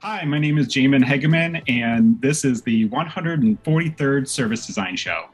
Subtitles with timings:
[0.00, 5.24] Hi, my name is Jamin Hegeman, and this is the 143rd Service Design Show.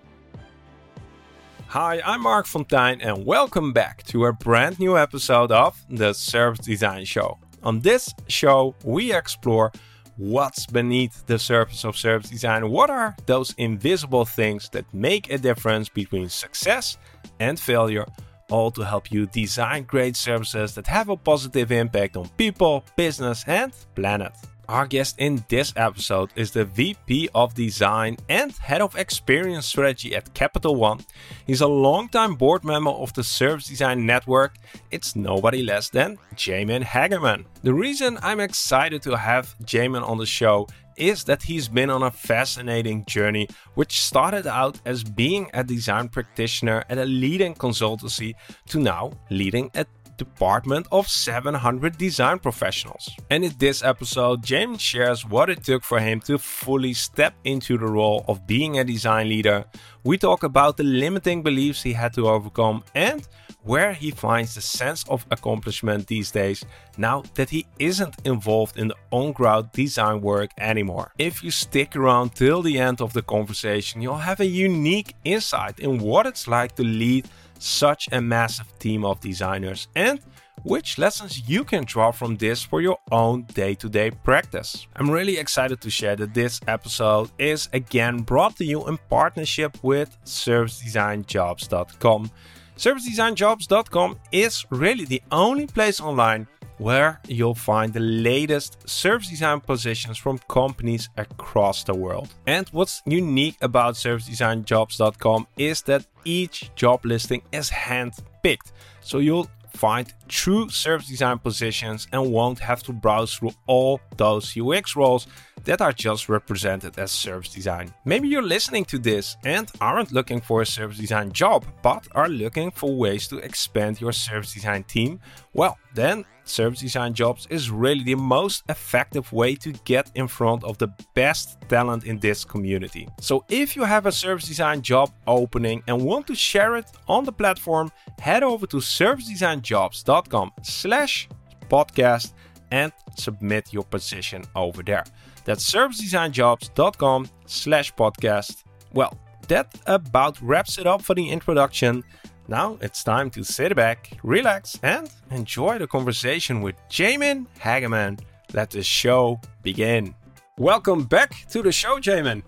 [1.66, 6.64] Hi, I'm Marc Fonteijn, and welcome back to a brand new episode of the Service
[6.64, 7.36] Design Show.
[7.62, 9.70] On this show, we explore
[10.16, 12.70] what's beneath the surface of service design.
[12.70, 16.96] What are those invisible things that make a difference between success
[17.38, 18.06] and failure?
[18.48, 23.44] All to help you design great services that have a positive impact on people, business,
[23.46, 24.32] and planet.
[24.68, 30.14] Our guest in this episode is the VP of Design and Head of Experience Strategy
[30.16, 31.00] at Capital One.
[31.46, 34.56] He's a longtime board member of the Service Design Network.
[34.90, 37.44] It's nobody less than Jamin Hegeman.
[37.62, 42.02] The reason I'm excited to have Jamin on the show is that he's been on
[42.02, 48.34] a fascinating journey, which started out as being a design practitioner at a leading consultancy
[48.68, 49.84] to now leading a
[50.16, 53.10] department of 700 design professionals.
[53.30, 57.78] And in this episode, James shares what it took for him to fully step into
[57.78, 59.64] the role of being a design leader.
[60.04, 63.26] We talk about the limiting beliefs he had to overcome and
[63.64, 66.64] where he finds the sense of accomplishment these days
[66.98, 71.12] now that he isn't involved in the on ground design work anymore.
[71.18, 75.80] If you stick around till the end of the conversation, you'll have a unique insight
[75.80, 80.20] in what it's like to lead such a massive team of designers and
[80.62, 84.86] which lessons you can draw from this for your own day to day practice.
[84.96, 89.76] I'm really excited to share that this episode is again brought to you in partnership
[89.82, 92.30] with ServiceDesignJobs.com.
[92.76, 100.18] ServiceDesignJobs.com is really the only place online where you'll find the latest service design positions
[100.18, 102.28] from companies across the world.
[102.46, 108.72] And what's unique about servicedesignjobs.com is that each job listing is hand-picked.
[109.00, 114.56] So you'll find true service design positions and won't have to browse through all those
[114.56, 115.26] UX roles
[115.64, 117.92] that are just represented as service design.
[118.04, 122.28] Maybe you're listening to this and aren't looking for a service design job, but are
[122.28, 125.20] looking for ways to expand your service design team.
[125.52, 130.62] Well, then Service Design Jobs is really the most effective way to get in front
[130.62, 133.08] of the best talent in this community.
[133.20, 137.24] So if you have a service design job opening and want to share it on
[137.24, 140.13] the platform, head over to servicedesignjobs.com
[140.62, 141.28] slash
[141.68, 142.32] podcast
[142.70, 145.04] and submit your position over there.
[145.44, 148.64] That's servicedesignjobs.com slash podcast.
[148.92, 152.02] Well, that about wraps it up for the introduction.
[152.48, 158.20] Now it's time to sit back, relax, and enjoy the conversation with Jamin Hegeman.
[158.52, 160.14] Let the show begin.
[160.58, 162.42] Welcome back to the show, Jamin.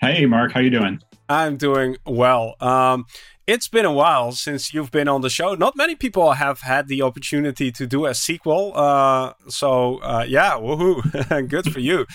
[0.00, 1.00] Hey, Marc, how you doing?
[1.28, 2.56] I'm doing well.
[2.60, 3.06] Um,
[3.46, 5.54] it's been a while since you've been on the show.
[5.54, 8.72] Not many people have had the opportunity to do a sequel.
[8.74, 11.48] Uh, so uh, yeah, woohoo!
[11.48, 12.06] Good for you.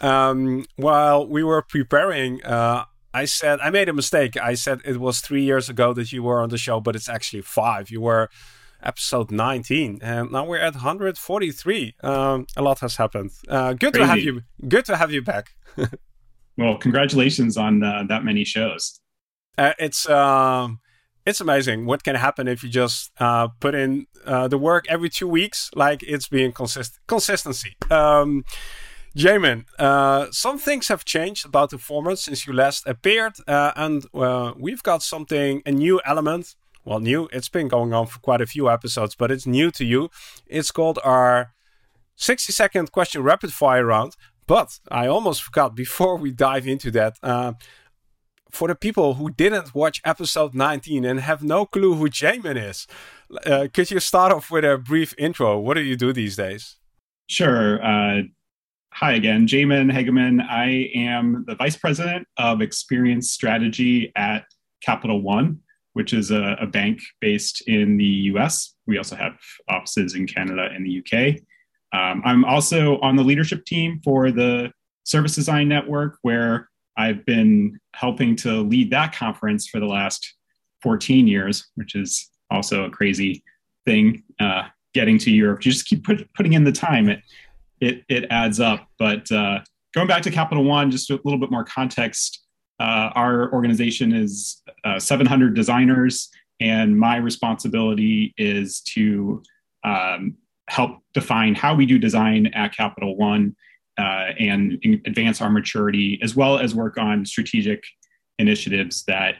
[0.00, 4.36] Um, while we were preparing, uh, I said I made a mistake.
[4.36, 7.08] I said it was three years ago that you were on the show, but it's
[7.08, 7.90] actually five.
[7.90, 8.30] You were
[8.82, 11.94] episode 19, and now we're at 143.
[12.02, 13.30] Um, a lot has happened.
[13.48, 13.98] Uh, good Crazy.
[13.98, 14.42] to have you.
[14.68, 15.50] Good to have you back.
[16.56, 19.00] well, congratulations on uh, that many shows.
[19.58, 20.80] Uh, it's um,
[21.26, 25.08] it's amazing what can happen if you just uh, put in uh, the work every
[25.08, 25.70] two weeks.
[25.74, 27.76] Like it's being consist consistency.
[27.90, 28.44] Um,
[29.16, 34.04] Jamin, uh, some things have changed about the format since you last appeared, uh, and
[34.14, 36.54] uh, we've got something, a new element.
[36.84, 39.84] Well, new, it's been going on for quite a few episodes, but it's new to
[39.84, 40.10] you.
[40.46, 41.52] It's called our
[42.16, 44.14] 60 second question rapid fire round.
[44.46, 47.16] But I almost forgot before we dive into that.
[48.52, 52.86] For the people who didn't watch episode 19 and have no clue who Jamin is,
[53.46, 55.58] uh, could you start off with a brief intro?
[55.58, 56.76] What do you do these days?
[57.28, 57.82] Sure.
[57.82, 58.22] Uh,
[58.94, 60.44] Hi again, Jamin Hegeman.
[60.46, 64.44] I am the Vice President of Experience Strategy at
[64.82, 65.60] Capital One,
[65.92, 68.74] which is a, a, bank based in the US.
[68.86, 71.40] We also have offices in Canada and the UK.
[71.92, 74.72] Um, I'm also on the leadership team for the
[75.04, 76.68] Service Design Network, where
[77.00, 80.34] I've been helping to lead that conference for the last
[80.82, 83.42] 14 years, which is also a crazy
[83.86, 84.22] thing.
[84.38, 87.08] Uh, getting to Europe, you just keep put, putting in the time.
[87.08, 87.20] It,
[87.80, 88.86] it it adds up.
[88.98, 89.60] But uh,
[89.94, 92.44] going back to Capital One, just a little bit more context.
[92.78, 96.28] Uh, our organization is uh, 700 designers,
[96.60, 99.42] and my responsibility is to
[99.84, 100.36] um,
[100.68, 103.56] help define how we do design at Capital One
[104.00, 107.84] uh, and advance our maturity, as well as work on strategic
[108.38, 109.34] initiatives that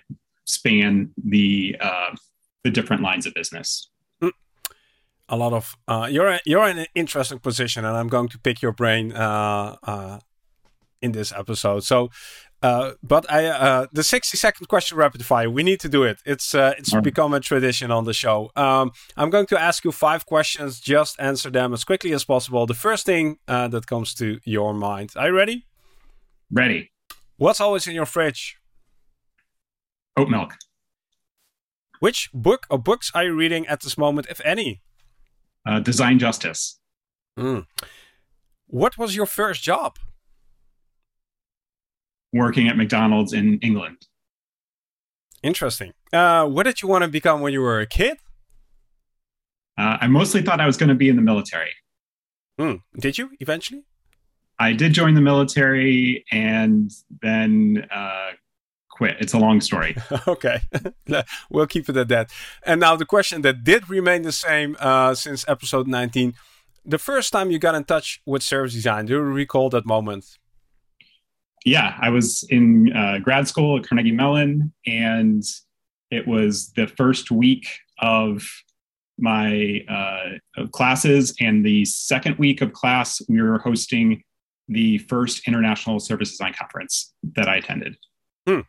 [0.45, 2.15] span the uh,
[2.65, 3.91] the different lines of business.
[5.31, 8.61] a lot of uh, you're you're in an interesting position, and I'm going to pick
[8.61, 10.19] your brain uh, uh,
[11.01, 11.85] in this episode.
[11.85, 12.11] So,
[12.63, 15.51] uh, but I uh, the 60 second question rapid fire.
[15.51, 16.21] We need to do it.
[16.25, 17.03] It's uh, it's right.
[17.03, 18.51] become a tradition on the show.
[18.57, 20.81] Um, I'm going to ask you five questions.
[20.81, 22.67] Just answer them as quickly as possible.
[22.67, 25.13] The first thing that comes to your mind.
[25.17, 25.67] Are you ready?
[26.51, 26.91] Ready.
[27.37, 28.59] What's always in your fridge?
[30.17, 30.55] Oat milk.
[32.01, 34.81] Which book or books are you reading at this moment, if any?
[35.67, 36.79] Uh, Design Justice.
[37.39, 37.67] Mm.
[38.67, 39.99] What was your first job?
[42.33, 44.07] Working at McDonald's in England.
[45.43, 45.93] Interesting.
[46.13, 48.19] Uh, what did you want to become when you were a kid?
[49.79, 51.71] Uh, I mostly thought I was going to be in the military.
[52.59, 52.83] Mm.
[52.99, 53.85] Did you eventually?
[54.59, 56.93] I did join the military and
[57.23, 58.33] then uh,
[58.91, 59.17] quit.
[59.19, 59.97] It's a long story.
[60.29, 60.61] okay,
[61.51, 62.31] we'll keep it at that.
[62.63, 66.35] And now the question that did remain the same uh, since episode 19.
[66.85, 70.39] The first time you got in touch with service design, do you recall that moment?
[71.65, 75.45] Yeah, I was in uh, grad school at Carnegie Mellon, and
[76.11, 77.69] it was the first week
[77.99, 78.47] of
[79.19, 81.35] my uh, classes.
[81.41, 84.23] And the second week of class, we were hosting
[84.69, 87.97] the first International Service Design Conference that I attended.
[88.47, 88.61] Hmm.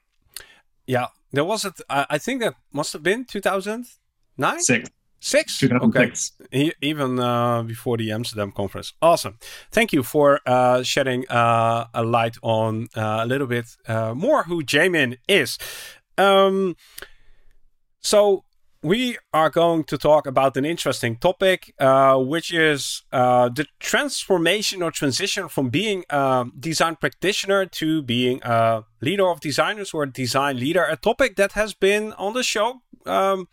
[0.86, 1.80] Yeah, there was it.
[1.90, 4.60] I think that must have been 2009?
[4.60, 4.90] Six.
[5.24, 5.64] Six?
[5.64, 6.12] Okay.
[6.82, 8.94] even uh, before the Amsterdam conference.
[9.04, 9.38] Awesome.
[9.72, 14.44] Thank you for uh, shedding uh, a light on uh, a little bit uh, more
[14.44, 15.60] who Jamin is.
[16.18, 16.76] Um,
[18.02, 18.46] so,
[18.84, 24.82] we are going to talk about an interesting topic, uh, which is uh, the transformation
[24.82, 30.12] or transition from being a design practitioner to being a leader of designers or a
[30.12, 30.84] design leader.
[30.84, 33.48] A topic that has been on the show um,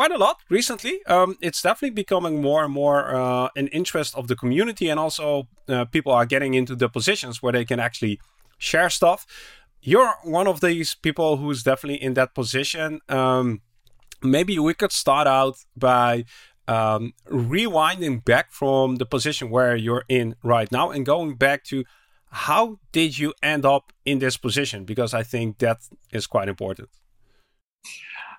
[0.00, 1.04] quite a lot recently.
[1.04, 5.46] Um, it's definitely becoming more and more uh, an interest of the community, and also
[5.68, 8.18] uh, people are getting into the positions where they can actually
[8.56, 9.26] share stuff.
[9.82, 13.00] You're one of these people who's definitely in that position.
[13.10, 13.60] Um,
[14.22, 16.24] maybe we could start out by
[16.66, 21.84] um, rewinding back from the position where you're in right now and going back to
[22.30, 24.86] how did you end up in this position?
[24.86, 25.78] Because I think that
[26.10, 26.88] is quite important.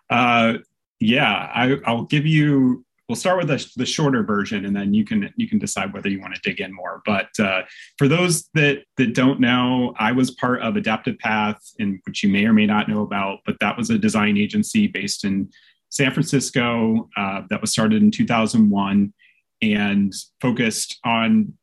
[0.09, 0.57] Uh,
[1.01, 5.03] yeah, I, will give you we'll start with the, the shorter version and then you
[5.03, 7.01] can you can decide whether you want to dig in more.
[7.05, 7.63] But uh,
[7.97, 11.59] for those that that don't know i was part of adaptive path
[12.05, 15.23] which you may or may not know about but that was a design agency based
[15.23, 15.49] in
[15.89, 19.13] san francisco uh, that was started in 2001
[19.61, 21.53] and focused on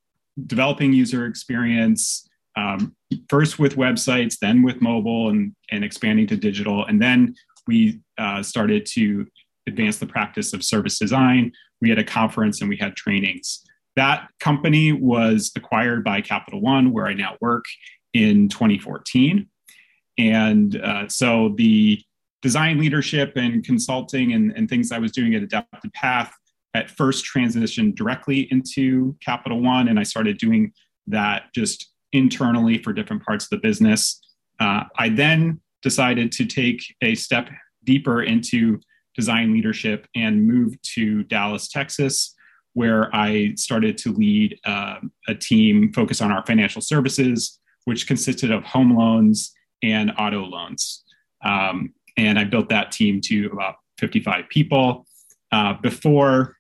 [0.47, 2.95] developing user experience um,
[3.29, 7.35] first with websites then with mobile and, and expanding to digital and then
[7.69, 9.27] we uh, started to
[9.69, 11.53] advance the practice of service design.
[11.81, 13.63] We had a conference and we had trainings.
[13.95, 17.67] That company was acquired by Capital One, where I now work
[18.15, 19.47] in 2014.
[20.19, 22.01] And uh, so the
[22.43, 26.33] design leadership and consulting and, and things I was doing at Adaptive Path
[26.75, 29.89] at first transitioned directly into Capital One.
[29.89, 30.73] And I started doing
[31.09, 34.21] that just internally for different parts of the business.
[34.61, 37.49] Uh, I then decided to take a step
[37.85, 38.81] deeper into
[39.15, 42.35] design leadership and moved to Dallas, Texas,
[42.75, 44.97] where I started to lead uh,
[45.27, 51.05] a team focused on our financial services, which consisted of home loans and auto loans.
[51.45, 55.07] Um, and I built that team to about 55 people.
[55.51, 56.57] Uh, before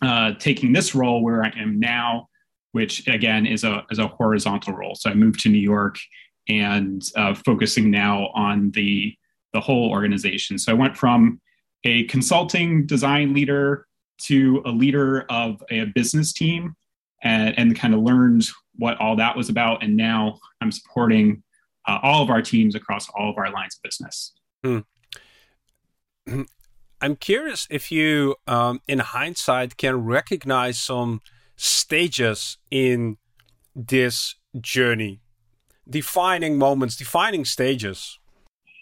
[0.00, 2.28] uh, taking this role where I am now,
[2.72, 4.94] which again is a, is a horizontal role.
[4.94, 5.98] So I moved to New York
[6.48, 9.14] and uh, focusing now on the,
[9.52, 10.58] the whole organization.
[10.58, 11.40] So I went from
[11.84, 13.86] a consulting design leader
[14.22, 16.74] to a leader of a business team
[17.22, 18.46] and, and kind of learned
[18.76, 19.82] what all that was about.
[19.82, 21.42] And now I'm supporting
[21.86, 24.32] uh, all of our teams across all of our lines of business.
[24.64, 24.80] Hmm.
[27.00, 31.20] I'm curious if you, um, in hindsight, can recognize some
[31.56, 33.18] stages in
[33.74, 35.20] this journey,
[35.88, 38.18] defining moments, defining stages.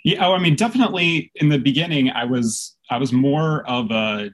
[0.04, 4.30] Yeah, oh, I mean, definitely in the beginning, I was I was more of a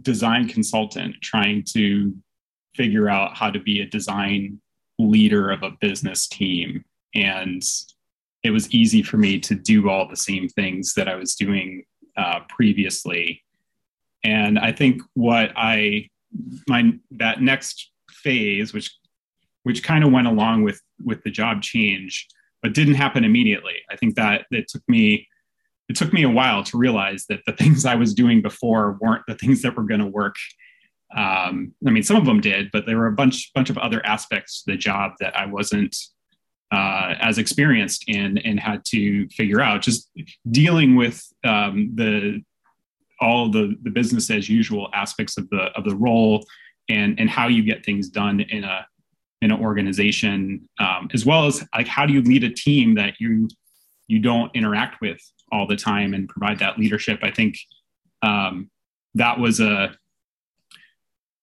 [0.00, 2.14] design consultant trying to
[2.74, 4.60] figure out how to be a design
[4.98, 6.84] leader of a business team.
[7.14, 7.62] And
[8.42, 11.84] it was easy for me to do all the same things that I was doing
[12.16, 13.42] uh, previously.
[14.24, 16.08] And I think what I,
[16.68, 18.96] my, that next phase, which,
[19.62, 22.26] which kind of went along with, with the job change,
[22.62, 23.76] but didn't happen immediately.
[23.90, 25.28] I think that it took me
[25.88, 29.22] it took me a while to realize that the things I was doing before weren't
[29.26, 30.36] the things that were going to work.
[31.16, 34.04] Um, I mean, some of them did, but there were a bunch bunch of other
[34.04, 35.96] aspects to the job that I wasn't
[36.70, 39.80] uh, as experienced in and had to figure out.
[39.80, 40.10] Just
[40.50, 42.42] dealing with um, the
[43.20, 46.44] all the the business as usual aspects of the of the role
[46.88, 48.86] and and how you get things done in a
[49.40, 53.14] in an organization, um, as well as like how do you lead a team that
[53.20, 53.48] you
[54.08, 55.20] you don't interact with
[55.52, 57.20] all the time and provide that leadership.
[57.22, 57.56] I think
[58.22, 58.70] um,
[59.14, 59.94] that was a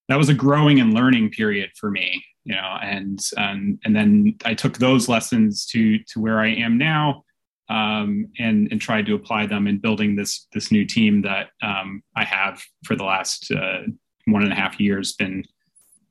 [0.10, 4.36] that was a growing and learning period for me, you know, and and and then
[4.44, 7.24] I took those lessons to to where I am now,
[7.70, 12.04] um, and and tried to apply them in building this this new team that um,
[12.16, 13.82] I have for the last uh,
[14.26, 15.44] one and a half years been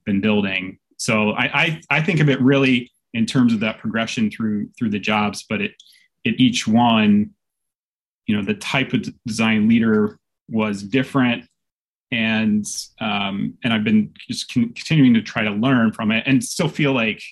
[0.06, 0.78] been building.
[0.96, 4.90] So I, I I think of it really in terms of that progression through through
[4.90, 5.72] the jobs, but it
[6.26, 7.30] at each one
[8.26, 11.44] you know the type of design leader was different
[12.10, 12.64] and
[13.00, 16.68] um, and I've been just con- continuing to try to learn from it and still
[16.68, 17.22] feel like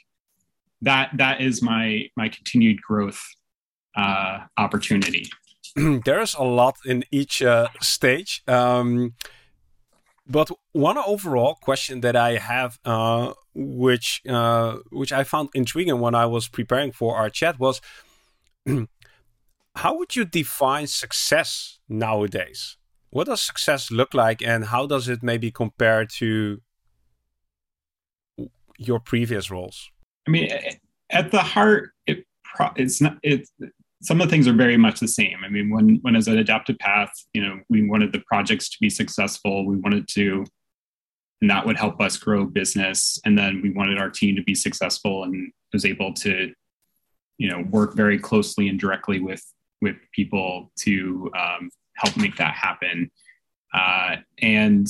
[0.82, 3.22] that that is my my continued growth
[3.96, 5.30] uh, opportunity.
[5.76, 9.14] There's a lot in each uh, stage, um,
[10.26, 16.14] but one overall question that I have, uh, which uh, which I found intriguing when
[16.14, 17.80] I was preparing for our chat, was
[19.76, 22.76] how would you define success nowadays?
[23.10, 26.62] What does success look like, and how does it maybe compare to
[28.78, 29.90] your previous roles?
[30.26, 30.50] I mean,
[31.10, 32.24] at the heart, it
[32.76, 33.50] it's not it's
[34.02, 35.38] some of the things are very much the same.
[35.44, 38.76] I mean, when when as an adaptive path, you know, we wanted the projects to
[38.80, 39.64] be successful.
[39.64, 40.44] We wanted to,
[41.40, 43.20] and that would help us grow business.
[43.24, 46.52] And then we wanted our team to be successful and was able to,
[47.38, 49.44] you know, work very closely and directly with
[49.80, 53.10] with people to um, help make that happen.
[53.72, 54.88] Uh, and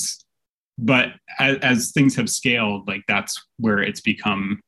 [0.79, 4.61] but as, as, things have scaled, like that's where it's become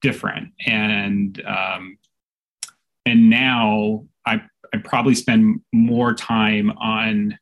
[0.00, 0.52] different.
[0.66, 1.98] And um,
[3.06, 4.42] and now I
[4.72, 7.38] I probably spend more time on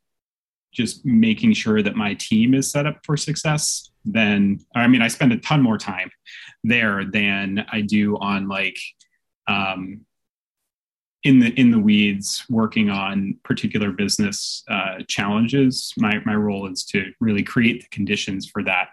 [0.71, 5.07] just making sure that my team is set up for success than I mean I
[5.07, 6.09] spend a ton more time
[6.63, 8.77] there than I do on like
[9.47, 10.01] um,
[11.23, 15.93] in the in the weeds working on particular business uh, challenges.
[15.97, 18.89] My my role is to really create the conditions for that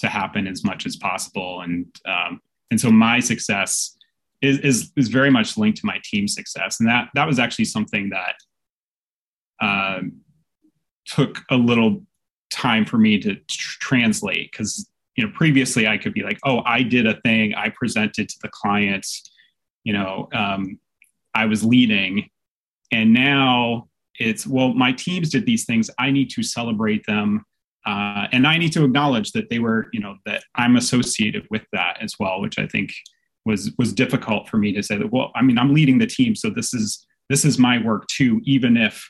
[0.00, 1.60] to happen as much as possible.
[1.60, 2.40] And um,
[2.70, 3.96] and so my success
[4.42, 7.64] is, is is very much linked to my team success and that that was actually
[7.64, 8.34] something that
[9.60, 10.00] uh,
[11.06, 12.02] took a little
[12.50, 16.62] time for me to tr- translate because you know previously i could be like oh
[16.64, 19.30] i did a thing i presented to the clients
[19.84, 20.78] you know um,
[21.34, 22.28] I was leading.
[22.92, 25.90] And now it's, well, my teams did these things.
[25.98, 27.44] I need to celebrate them.
[27.86, 31.62] Uh, and I need to acknowledge that they were, you know, that I'm associated with
[31.72, 32.92] that as well, which I think
[33.50, 35.12] was was difficult for me to say that.
[35.12, 38.40] Well, I mean, I'm leading the team, so this is this is my work too,
[38.44, 39.08] even if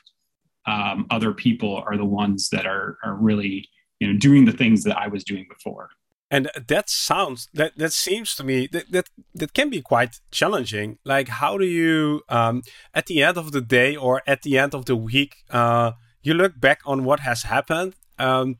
[0.67, 3.67] um, other people are the ones that are are really,
[3.99, 5.89] you know, doing the things that I was doing before
[6.31, 10.97] and that sounds that that seems to me that that, that can be quite challenging
[11.03, 14.73] like how do you um, at the end of the day or at the end
[14.73, 15.91] of the week uh,
[16.23, 18.57] you look back on what has happened um,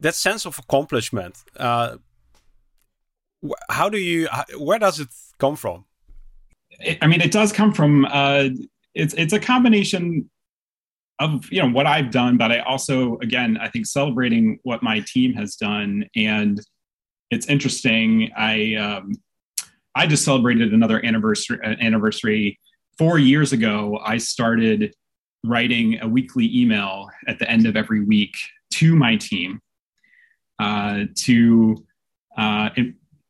[0.00, 1.96] that sense of accomplishment uh,
[3.68, 5.84] how do you where does it come from
[6.80, 8.48] it, i mean it does come from uh,
[8.94, 10.28] it's it's a combination
[11.18, 15.00] of you know what I've done, but I also again I think celebrating what my
[15.00, 16.60] team has done, and
[17.30, 18.30] it's interesting.
[18.36, 19.12] I um,
[19.94, 22.58] I just celebrated another anniversary uh, anniversary
[22.98, 23.98] four years ago.
[24.04, 24.94] I started
[25.44, 28.34] writing a weekly email at the end of every week
[28.72, 29.60] to my team
[30.58, 31.76] uh, to
[32.36, 32.70] uh,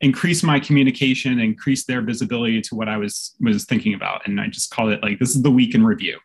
[0.00, 4.48] increase my communication, increase their visibility to what I was was thinking about, and I
[4.48, 6.18] just called it like this is the week in review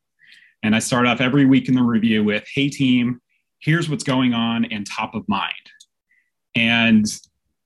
[0.63, 3.19] and I start off every week in the review with, hey, team,
[3.59, 5.53] here's what's going on and top of mind.
[6.55, 7.05] And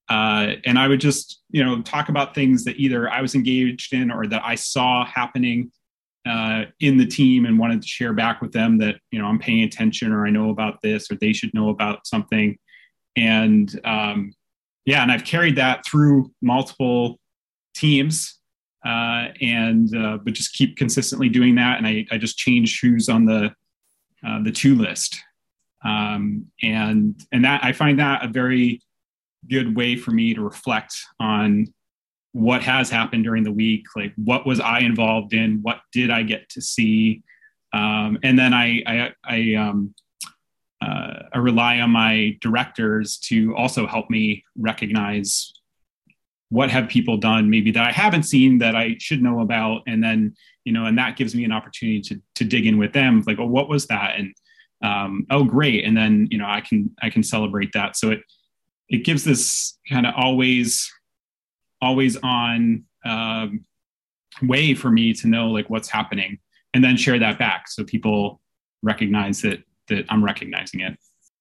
[0.08, 3.92] uh, and I would just, you know, talk about things that either I was engaged
[3.92, 5.72] in or that I saw happening
[6.28, 9.40] uh, in the team and wanted to share back with them that, you know, I'm
[9.40, 12.56] paying attention or I know about this or they should know about something.
[13.16, 14.34] And um,
[14.86, 17.20] yeah, and I've carried that through multiple
[17.74, 18.40] teams
[18.86, 21.78] uh, and uh, but just keep consistently doing that.
[21.78, 23.52] And I, I just change who's on the
[24.26, 25.20] uh, the to list,
[25.84, 28.82] um, and and that I find that a very
[29.50, 31.74] good way for me to reflect on
[32.32, 33.86] what has happened during the week.
[33.96, 35.60] Like what was I involved in?
[35.64, 37.24] What did I get to see?
[37.74, 39.96] Um, and then I I, I, um,
[40.86, 45.54] uh, I rely on my directors to also help me recognize
[46.50, 50.04] what have people done maybe that I haven't seen that I should know about, and
[50.04, 53.24] then you know, and that gives me an opportunity to to dig in with them,
[53.26, 54.16] like, oh, what was that?
[54.18, 54.34] And
[54.84, 57.96] um, oh, great, and then you know, I can I can celebrate that.
[57.96, 58.22] So it
[58.90, 60.92] it gives this kind of always
[61.82, 63.66] always on um,
[64.42, 66.40] way for me to know like what's happening
[66.74, 68.42] and then share that back so people
[68.82, 70.98] recognize that that I'm recognizing it.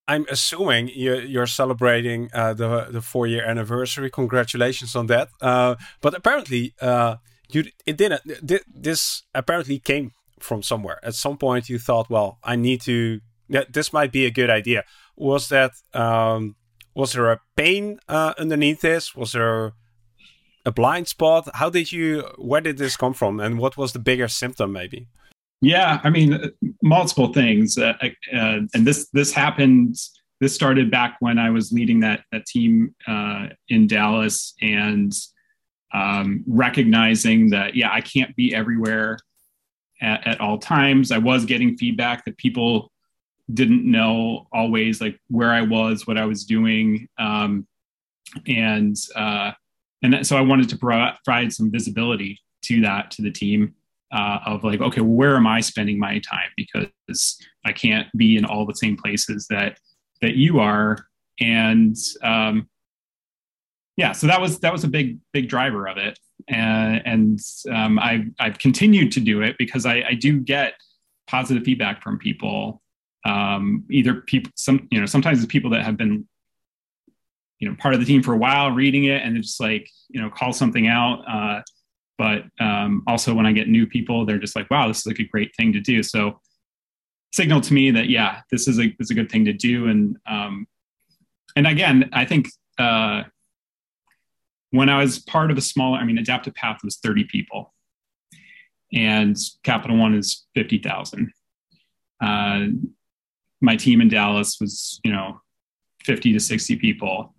[0.07, 4.11] I'm assuming you're celebrating uh, the the four year anniversary.
[4.11, 5.29] Congratulations on that!
[5.41, 7.17] Uh, but apparently, uh,
[7.49, 8.21] you it didn't.
[8.67, 10.99] This apparently came from somewhere.
[11.03, 13.21] At some point, you thought, "Well, I need to.
[13.49, 14.85] This might be a good idea."
[15.17, 16.57] Was that um,
[16.95, 19.15] was there a pain uh, underneath this?
[19.15, 19.73] Was there
[20.67, 21.49] a blind spot?
[21.55, 22.29] How did you?
[22.37, 23.41] Where did this come from?
[23.41, 25.09] And what was the bigger symptom, maybe?
[25.64, 26.38] Yeah, I mean,
[26.83, 29.97] multiple things, uh, uh, and this this happened.
[30.38, 35.11] This started back when I was leading that that team uh, in Dallas, and
[35.94, 39.18] um, recognizing that yeah, I can't be everywhere
[40.02, 41.11] at, at all times.
[41.11, 42.92] I was getting feedback that people
[43.52, 47.66] didn't know always like where I was, what I was doing, um,
[48.47, 49.52] and uh,
[50.02, 53.75] and so I wanted to provide some visibility to that to the team
[54.14, 56.49] uh, of like, okay, where am I spending my time?
[56.56, 59.78] Because I can't be in all the same places that
[60.23, 61.06] that you are,
[61.40, 62.68] and um,
[63.97, 66.18] yeah, so that was that was a big big driver of it,
[66.49, 67.40] and, and
[67.71, 70.75] um, I've I've continued to do it because I, I do get
[71.26, 72.80] positive feedback from people.
[73.26, 76.28] Um, either people some you know sometimes it's people that have been
[77.59, 80.21] you know part of the team for a while reading it and it's like you
[80.21, 81.62] know call something out uh,
[82.18, 85.18] but um, also when i get new people they're just like wow this is like
[85.18, 86.02] a great thing to do.
[86.02, 86.40] So
[87.33, 89.88] signal to me that yeah this is a this is a good thing to do.
[89.88, 90.66] And um,
[91.56, 93.23] and again i think uh,
[94.71, 97.73] when i was part of a smaller i mean adaptive path was 30 people.
[98.93, 101.32] And capital one is 50000
[102.21, 102.67] uh,
[103.60, 105.41] my team in Dallas was, you know,
[106.04, 107.34] 50 to 60 people.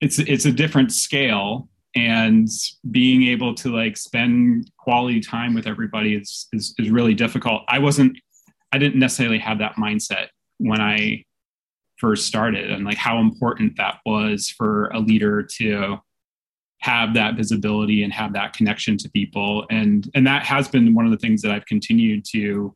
[0.00, 2.48] It's it's a different scale and
[2.90, 7.62] being able to like spend quality time with everybody is, is is really difficult.
[7.68, 8.16] I wasn't
[8.72, 10.28] I didn't necessarily have that mindset
[10.58, 11.24] when I
[11.98, 15.98] first started and like how important that was for a leader to
[16.80, 21.04] have that visibility and have that connection to people and and that has been one
[21.04, 22.74] of the things that I've continued to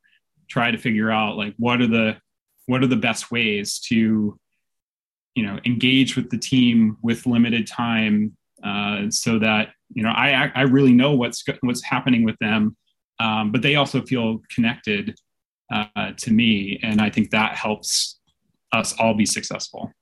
[0.49, 2.17] try to figure out like what are the
[2.67, 4.39] what are the best ways to
[5.35, 10.51] you know engage with the team with limited time uh, so that you know I
[10.55, 12.77] I really know what's what's happening with them,
[13.21, 15.15] um, but they also feel connected
[15.73, 18.19] uh, to me, and I think that helps
[18.73, 19.93] us all be successful.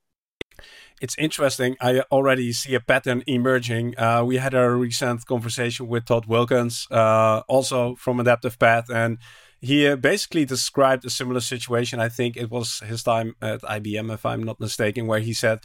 [1.01, 1.77] It's interesting.
[1.81, 3.99] I already see a pattern emerging.
[3.99, 9.19] Uh, we had a recent conversation with Todd Wilkens, uh, also from Adaptive Path, and
[9.61, 11.99] he uh, basically described a similar situation.
[11.99, 15.61] I think it was his time at IBM, if I'm not mistaken, where he said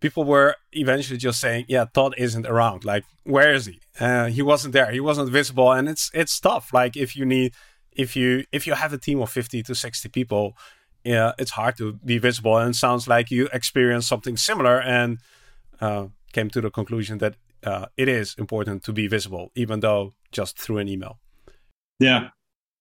[0.00, 2.84] people were eventually just saying, "Yeah, Todd isn't around.
[2.84, 3.80] Like, where is he?
[3.98, 4.90] Uh, he wasn't there.
[4.90, 6.72] He wasn't visible." And it's it's tough.
[6.72, 7.54] Like, if you need,
[7.92, 10.56] if you if you have a team of fifty to sixty people,
[11.04, 12.56] yeah, it's hard to be visible.
[12.56, 15.18] And it sounds like you experienced something similar and
[15.80, 17.34] uh, came to the conclusion that
[17.64, 21.18] uh, it is important to be visible, even though just through an email.
[21.98, 22.28] Yeah,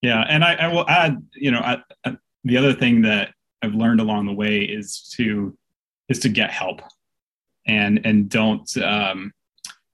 [0.01, 3.75] yeah, and I, I will add, you know, I, I, the other thing that I've
[3.75, 5.57] learned along the way is to
[6.07, 6.81] is to get help,
[7.69, 9.31] and and don't um,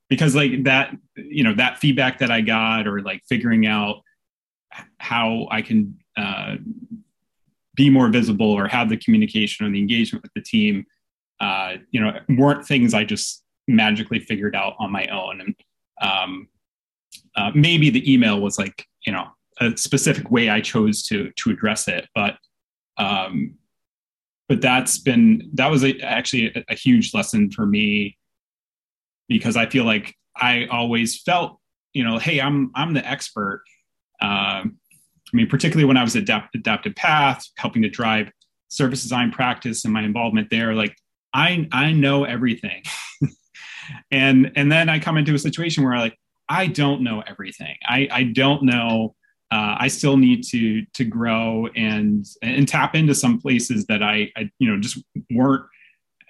[0.09, 4.01] because like that, you know, that feedback that I got or like figuring out
[4.97, 6.55] how I can uh,
[7.75, 10.85] be more visible or have the communication or the engagement with the team,
[11.41, 15.41] uh, you know, weren't things I just magically figured out on my own.
[15.41, 15.55] And
[16.01, 16.47] um,
[17.35, 19.27] uh, maybe the email was like, you know,
[19.59, 22.37] a specific way I chose to to address it, but
[22.97, 23.55] um,
[24.47, 28.17] but that's been that was a, actually a, a, huge lesson for me
[29.27, 31.59] because I feel like I always felt
[31.93, 33.63] you know hey I'm I'm the expert.
[34.21, 34.77] Um,
[35.33, 38.31] I mean, particularly when I was at Adapt- Adaptive Path, helping to drive
[38.69, 40.95] service design practice and my involvement there, like
[41.33, 42.83] I I know everything,
[44.11, 47.75] and and then I come into a situation where I like I don't know everything.
[47.85, 49.15] I I don't know
[49.55, 54.29] uh, I still need to to grow and and tap into some places that I,
[54.35, 55.63] I you know just weren't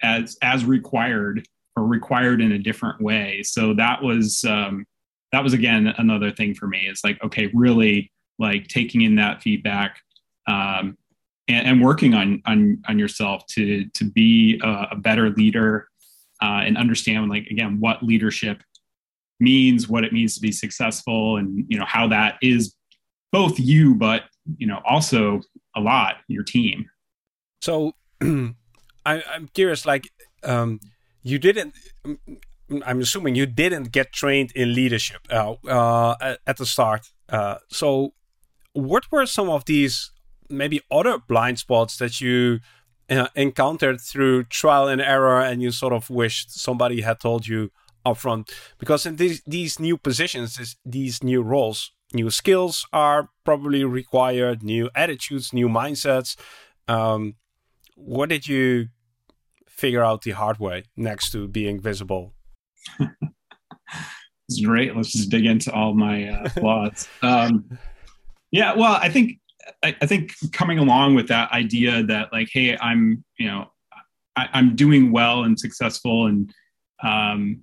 [0.00, 3.42] as as required or required in a different way.
[3.42, 4.86] So that was um,
[5.32, 6.86] that was again another thing for me.
[6.88, 9.98] It's like okay, really like taking in that feedback
[10.46, 10.96] um,
[11.48, 15.88] and, and, working on, on on yourself to to be a, a better leader
[16.40, 18.62] uh, and understand like again what leadership
[19.40, 22.75] means what it means to be successful and you know how that is
[23.36, 24.22] both you but
[24.56, 25.40] you know also
[25.78, 26.78] a lot your team.
[27.60, 27.92] So
[29.10, 30.04] I, i'm curious like
[30.42, 30.80] um,
[31.22, 31.74] you didn't
[32.88, 37.02] i'm assuming you didn't get trained in leadership uh, uh, at the start.
[37.28, 38.14] Uh, so
[38.72, 39.94] what were some of these
[40.48, 42.60] maybe other blind spots that you
[43.10, 47.70] uh, encountered through trial and error and you sort of wished somebody had told you
[48.04, 48.44] upfront?
[48.78, 54.90] Because in these these new positions these new roles new skills are probably required new
[54.94, 56.36] attitudes new mindsets.
[56.88, 57.34] Um,
[57.94, 58.88] what did you
[59.66, 62.32] figure out the hard way next to being visible?
[64.48, 64.94] It's great.
[64.94, 67.08] Let's just dig into all my uh, flaws.
[67.20, 67.68] Um,
[68.52, 69.40] yeah well i think
[69.82, 73.70] I, I, think coming along with that idea that like, hey, I'm you know,
[74.36, 76.52] I, am doing well and successful, and
[77.02, 77.62] um,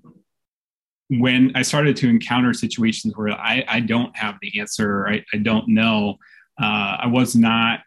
[1.19, 5.37] when I started to encounter situations where I, I don't have the answer, I, I
[5.37, 6.17] don't know,
[6.61, 7.81] uh, I was not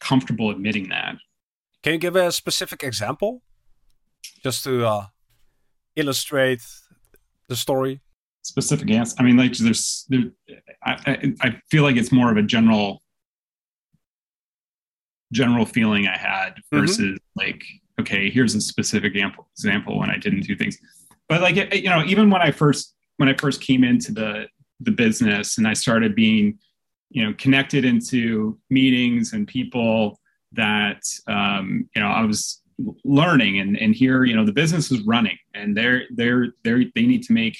[0.00, 1.16] comfortable admitting that.
[1.82, 3.42] Can you give a specific example,
[4.42, 5.06] just to uh,
[5.96, 6.62] illustrate
[7.48, 8.00] the story?
[8.42, 9.16] Specific answer.
[9.18, 10.30] I mean, like there's, there,
[10.82, 13.00] I, I, I feel like it's more of a general
[15.32, 16.80] general feeling I had mm-hmm.
[16.80, 17.40] versus mm-hmm.
[17.40, 17.62] like,
[18.00, 20.78] okay, here's a specific example example when I didn't do things.
[21.28, 24.46] But like, you know, even when I first when I first came into the
[24.80, 26.58] the business and I started being,
[27.10, 30.18] you know, connected into meetings and people
[30.52, 32.60] that um, you know I was
[33.04, 37.06] learning and and here you know the business is running and they're they're they they
[37.06, 37.56] need to make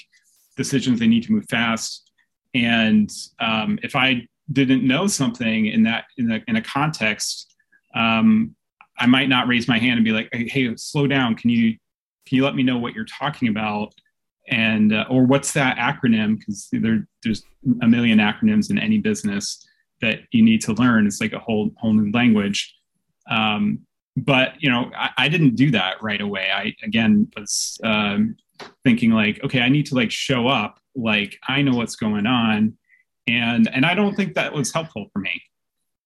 [0.57, 2.11] decisions they need to move fast
[2.53, 7.55] and um, if I didn't know something in that in a, in a context
[7.95, 8.55] um,
[8.99, 11.35] I might not raise my hand and be like, "Hey, slow down.
[11.35, 11.77] Can you
[12.27, 13.95] can you let me know what you're talking about?"
[14.49, 16.39] And uh, or what's that acronym?
[16.39, 17.43] Because there, there's
[17.83, 19.67] a million acronyms in any business
[20.01, 21.07] that you need to learn.
[21.07, 22.75] It's like a whole whole new language.
[23.31, 23.81] Um,
[24.17, 26.49] but you know, I, I, didn't do that right away.
[26.55, 28.37] I again was um,
[28.85, 32.77] thinking like, okay, I need to like show up, like I know what's going on,
[33.27, 35.43] and and I don't think that was helpful for me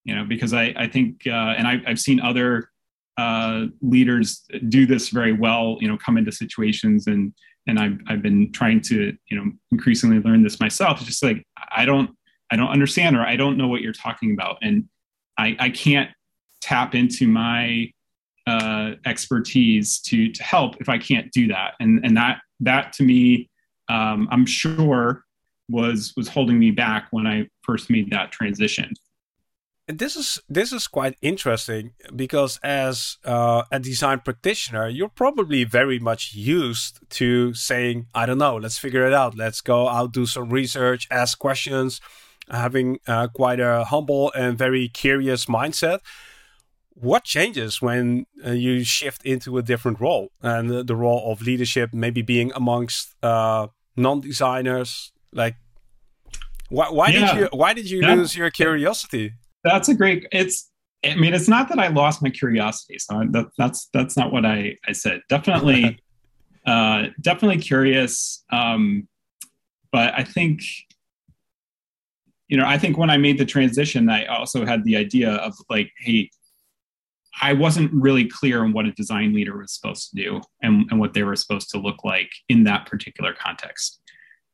[0.09, 2.71] you know, because I, I think, uh, and I, I've seen other
[3.19, 7.33] uh, leaders do this very well, you know, come into situations and,
[7.67, 10.99] and I've, I've been trying to, you know, increasingly learn this myself.
[10.99, 12.11] It's just like, I don't,
[12.49, 14.57] I don't understand, or I don't know what you're talking about.
[14.61, 14.85] And
[15.37, 16.09] I, I can't
[16.61, 17.91] tap into my
[18.47, 21.73] uh, expertise to, to help if I can't do that.
[21.81, 23.49] And, and that, that to me,
[23.89, 25.25] um, I'm sure
[25.67, 28.93] was, was holding me back when I first made that transition
[29.97, 35.99] this is this is quite interesting because as uh, a design practitioner, you're probably very
[35.99, 39.35] much used to saying, "I don't know, let's figure it out.
[39.35, 42.01] Let's go out, do some research, ask questions."
[42.51, 45.99] Having uh, quite a humble and very curious mindset.
[46.95, 51.93] What changes when uh, you shift into a different role and the role of leadership,
[51.93, 55.11] maybe being amongst uh, non-designers?
[55.31, 55.57] Like,
[56.69, 57.19] why, why yeah.
[57.19, 58.15] did you why did you yeah.
[58.15, 59.33] lose your curiosity?
[59.63, 60.27] That's a great.
[60.31, 60.69] It's.
[61.05, 62.99] I mean, it's not that I lost my curiosity.
[62.99, 65.21] So that, that's that's not what I I said.
[65.29, 65.99] Definitely,
[66.65, 68.43] uh, definitely curious.
[68.51, 69.07] Um,
[69.91, 70.61] but I think,
[72.47, 75.55] you know, I think when I made the transition, I also had the idea of
[75.69, 76.29] like, hey,
[77.41, 80.99] I wasn't really clear on what a design leader was supposed to do and, and
[80.99, 84.01] what they were supposed to look like in that particular context.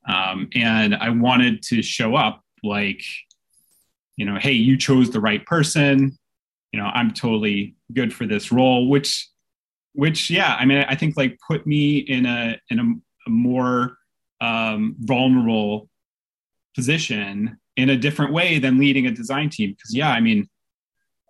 [0.08, 3.04] Um, and I wanted to show up like
[4.18, 6.18] you know, hey, you chose the right person.
[6.72, 9.28] You know, I'm totally good for this role, which,
[9.94, 13.98] which, yeah, I mean, I think like put me in a in a, a more
[14.42, 15.90] um, vulnerable
[16.76, 19.72] position in a different way than leading a design team.
[19.72, 20.50] Because yeah, I mean,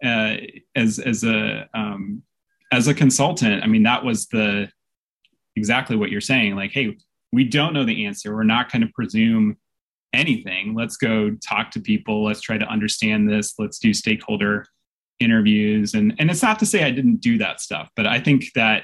[0.04, 0.38] uh,
[0.76, 2.24] as as a um,
[2.72, 4.70] as a consultant, I mean, that was the
[5.56, 6.56] exactly what you're saying.
[6.56, 6.98] Like, hey,
[7.32, 8.36] we don't know the answer.
[8.36, 9.58] We're not going to presume
[10.14, 10.76] anything.
[10.76, 12.24] Let's go talk to people.
[12.24, 13.54] Let's try to understand this.
[13.58, 14.66] Let's do stakeholder
[15.20, 15.94] interviews.
[15.94, 18.84] And and it's not to say I didn't do that stuff, but I think that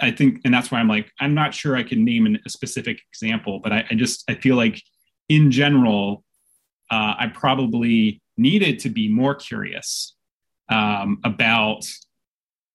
[0.00, 2.50] I think, and that's why I'm like, I'm not sure I can name an, a
[2.50, 4.80] specific example, but I, I, just I feel like
[5.28, 6.22] in general,
[6.92, 10.14] uh, I probably needed to be more curious
[10.68, 11.86] um, about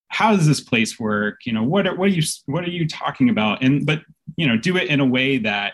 [0.10, 2.88] how does this place work you know what are, what are you what are you
[2.88, 4.02] talking about and but
[4.38, 5.74] you know do it in a way that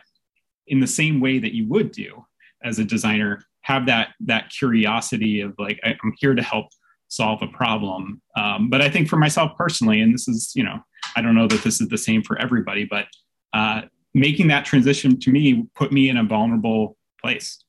[0.68, 2.26] in the same way that you would do
[2.64, 6.68] as a designer have that that curiosity of like I, am here to help
[7.08, 8.22] solve a problem.
[8.38, 10.80] Um, but I think for myself personally, and this is you know
[11.16, 13.06] I don't know that this is the same for everybody, but
[13.54, 13.82] uh,
[14.14, 17.64] making that transition to me put me in a vulnerable place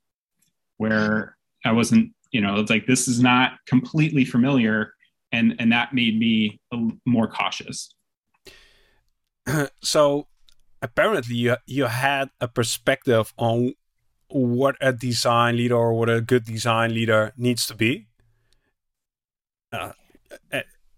[0.79, 4.95] where I wasn't you know it's like this is not completely familiar,
[5.33, 6.61] and and that made me
[7.05, 7.95] more cautious.
[9.83, 10.27] so
[10.83, 13.75] apparently you you had a perspective on
[14.29, 18.09] what a design leader or what a good design leader needs to be.
[19.73, 19.93] Uh,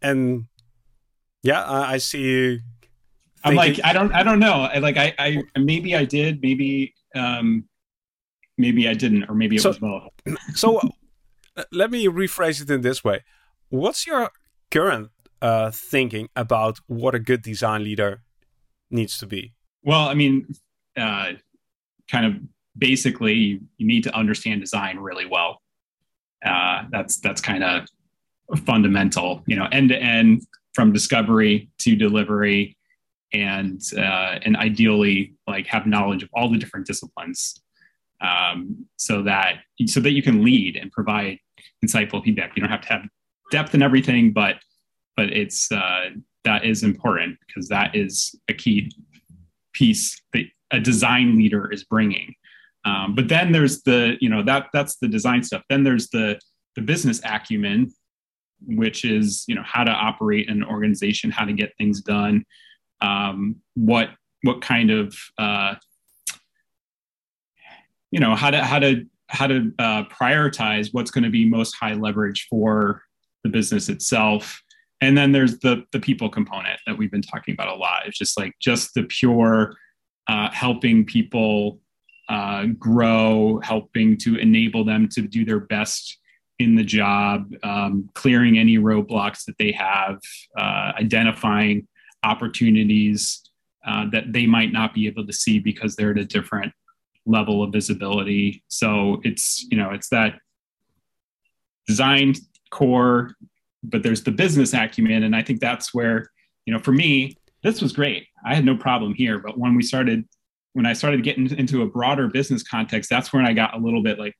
[0.00, 0.46] and
[1.42, 2.60] yeah, I see you.
[3.44, 4.62] I'm like, I don't, I don't know.
[4.72, 7.64] I like, I, I, maybe I did, maybe, um,
[8.56, 10.08] maybe I didn't, or maybe it so, was both.
[10.54, 10.80] so,
[11.70, 13.22] let me rephrase it in this way:
[13.68, 14.30] What's your
[14.70, 15.10] current
[15.42, 18.22] uh, thinking about what a good design leader
[18.90, 19.53] needs to be?
[19.84, 20.46] Well, I mean,
[20.96, 21.32] uh,
[22.10, 22.34] kind of
[22.76, 25.60] basically, you, need to understand design really well.
[26.44, 27.86] Uh, that's that's kind of
[28.64, 30.42] fundamental, you know, end to end
[30.74, 32.76] from discovery to delivery,
[33.32, 37.60] and uh, and ideally like have knowledge of all the different disciplines,
[38.20, 41.38] um, so that so that you can lead and provide
[41.84, 42.52] insightful feedback.
[42.56, 43.02] You don't have to have
[43.50, 44.56] depth in everything, but
[45.16, 46.10] but it's uh,
[46.44, 48.90] that is important because that is a key
[49.74, 52.34] piece that a design leader is bringing.
[52.84, 55.62] Um, but then there's the you know that that's the design stuff.
[55.68, 56.38] Then there's the
[56.76, 57.92] the business acumen,
[58.66, 62.44] which is you know how to operate an organization, how to get things done,
[63.00, 64.10] um, what
[64.42, 65.74] what kind of uh,
[68.10, 71.74] you know how to how to how to uh, prioritize what's going to be most
[71.74, 73.02] high leverage for
[73.42, 74.62] the business itself
[75.04, 78.06] and then there's the the people component that we've been talking about a lot.
[78.06, 79.74] It's just like just the pure
[80.26, 81.80] uh, helping people
[82.28, 86.18] uh, grow helping to enable them to do their best
[86.58, 90.18] in the job um, clearing any roadblocks that they have
[90.56, 91.86] uh, identifying
[92.22, 93.42] opportunities
[93.86, 96.72] uh, that they might not be able to see because they're at a different
[97.26, 98.62] level of visibility.
[98.68, 100.38] So it's you know it's that
[101.86, 102.34] design
[102.70, 103.34] core
[103.84, 105.22] but there's the business acumen.
[105.22, 106.26] And i think that's where
[106.66, 108.26] you know for me this was great.
[108.44, 109.38] I had no problem here.
[109.38, 110.24] But when we started
[110.72, 114.02] when i started getting into a broader business context that's when i got a little
[114.02, 114.34] bit like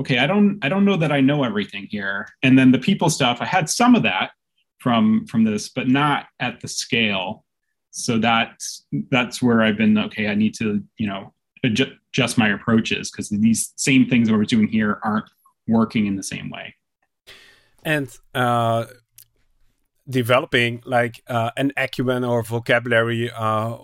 [0.00, 2.26] okay i don't i don't know that i know everything here.
[2.42, 4.32] And then the people stuff i had some of that
[4.78, 7.44] from from this but not at the scale.
[7.92, 11.32] So that's that's where i've been okay i need to you know
[11.64, 15.28] adjust my approaches because these same things that we're doing here aren't
[15.68, 16.74] working in the same way
[17.84, 18.86] and uh,
[20.08, 23.76] developing like uh, an acumen or vocabulary uh,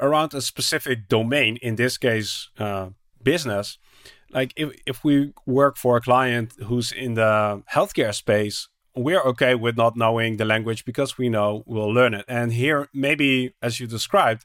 [0.00, 2.90] around a specific domain in this case uh,
[3.22, 3.78] business.
[4.30, 9.54] Like if, if we work for a client who's in the healthcare space we're okay
[9.54, 12.24] with not knowing the language because we know we'll learn it.
[12.28, 14.44] And here maybe as you described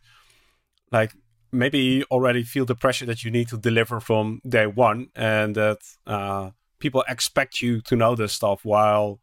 [0.92, 1.14] like
[1.52, 5.56] maybe you already feel the pressure that you need to deliver from day one and
[5.56, 9.20] that uh, people expect you to know this stuff while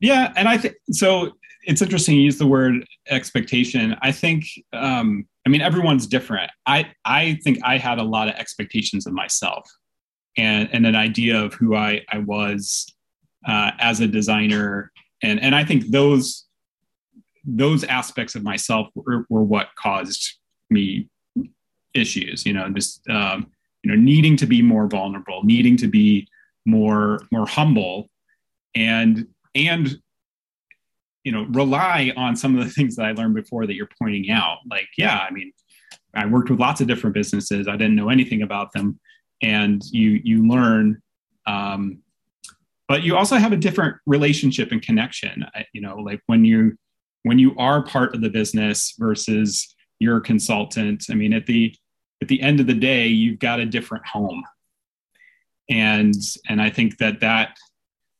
[0.00, 1.32] yeah and i think so
[1.68, 3.94] it's interesting you use the word expectation.
[4.00, 6.50] I think um i mean everyone's different.
[6.66, 9.68] I i think i had a lot of expectations of myself
[10.36, 12.86] and and an idea of who i i was
[13.46, 14.90] uh, as a designer.
[15.22, 16.46] And and i think those
[17.44, 20.36] those aspects of myself were, were what caused
[20.70, 21.08] me
[21.94, 23.50] issues you know just um,
[23.82, 26.26] you know needing to be more vulnerable needing to be
[26.66, 28.08] more more humble
[28.74, 29.98] and and
[31.24, 34.30] you know rely on some of the things that i learned before that you're pointing
[34.30, 34.58] out.
[34.70, 35.52] Like yeah i mean
[36.14, 37.68] i worked with lots of different businesses.
[37.68, 38.98] I didn't know anything about them.
[39.42, 41.02] And you you learn
[41.46, 41.98] um,
[42.86, 45.44] but you also have a different relationship and connection.
[45.72, 46.76] You know like when you
[47.24, 51.74] when you are part of the business versus you're a consultant i mean at the
[52.20, 54.44] at the end of the day, you've got a different home.
[55.70, 56.14] And
[56.48, 57.56] and I think that that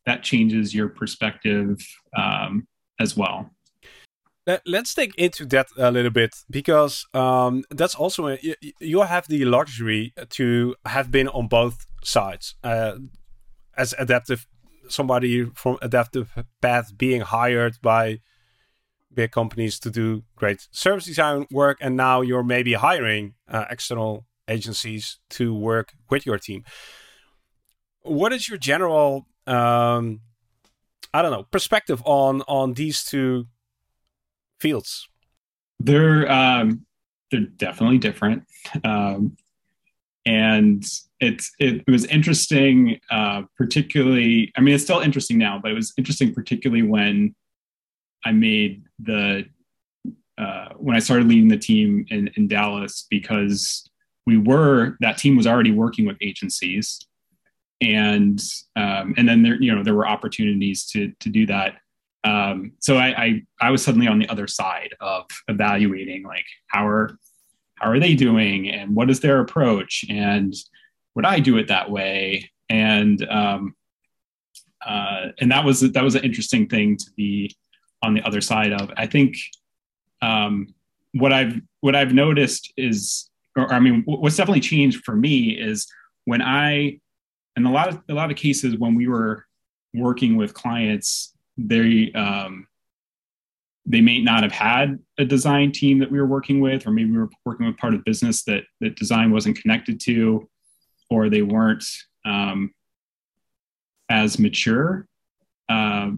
[0.07, 1.79] that changes your perspective
[2.17, 2.67] um,
[3.01, 3.51] as well.
[4.65, 8.39] Let's dig into that a little bit because um, that's also a,
[8.81, 12.95] you have the luxury to have been on both sides uh,
[13.77, 14.47] as adaptive
[14.89, 16.33] somebody from adaptive
[16.63, 18.21] path being hired by
[19.13, 24.27] big companies to do great service design work, and now you're maybe hiring uh, external
[24.49, 26.65] agencies to work with your team.
[28.03, 30.21] What is your general, um,
[31.13, 33.47] I don't know, perspective on on these two
[34.61, 35.09] fields?
[35.81, 36.87] They're um,
[37.31, 38.45] they're definitely different,
[38.85, 39.37] um,
[40.25, 40.85] and
[41.21, 44.53] it's it, was interesting, uh, particularly.
[44.57, 47.35] I mean, it's still interesting now, but it was interesting, particularly when
[48.29, 49.47] I made the
[50.37, 53.89] uh, when I started leading the team in, in Dallas because
[54.27, 57.01] we were that team was already working with agencies,
[57.81, 58.41] and
[58.77, 61.77] um, and then there you know there were opportunities to to do that.
[62.25, 66.87] Um, so I, I I was suddenly on the other side of evaluating like how
[66.87, 67.19] are
[67.77, 70.53] how are they doing and what is their approach and
[71.15, 73.75] would I do it that way and um,
[74.85, 77.57] uh, and that was that was an interesting thing to be
[78.03, 78.91] on the other side of.
[78.97, 79.37] I think
[80.23, 80.75] um,
[81.13, 85.87] what I've what I've noticed is, or I mean, what's definitely changed for me is
[86.25, 87.01] when I,
[87.57, 89.45] in a lot of a lot of cases when we were
[89.95, 92.67] working with clients, they um,
[93.87, 97.11] they may not have had a design team that we were working with, or maybe
[97.11, 100.49] we were working with part of business that that design wasn't connected to,
[101.11, 101.85] or they weren't
[102.25, 102.73] um,
[104.11, 105.07] as mature.
[105.69, 106.11] Uh,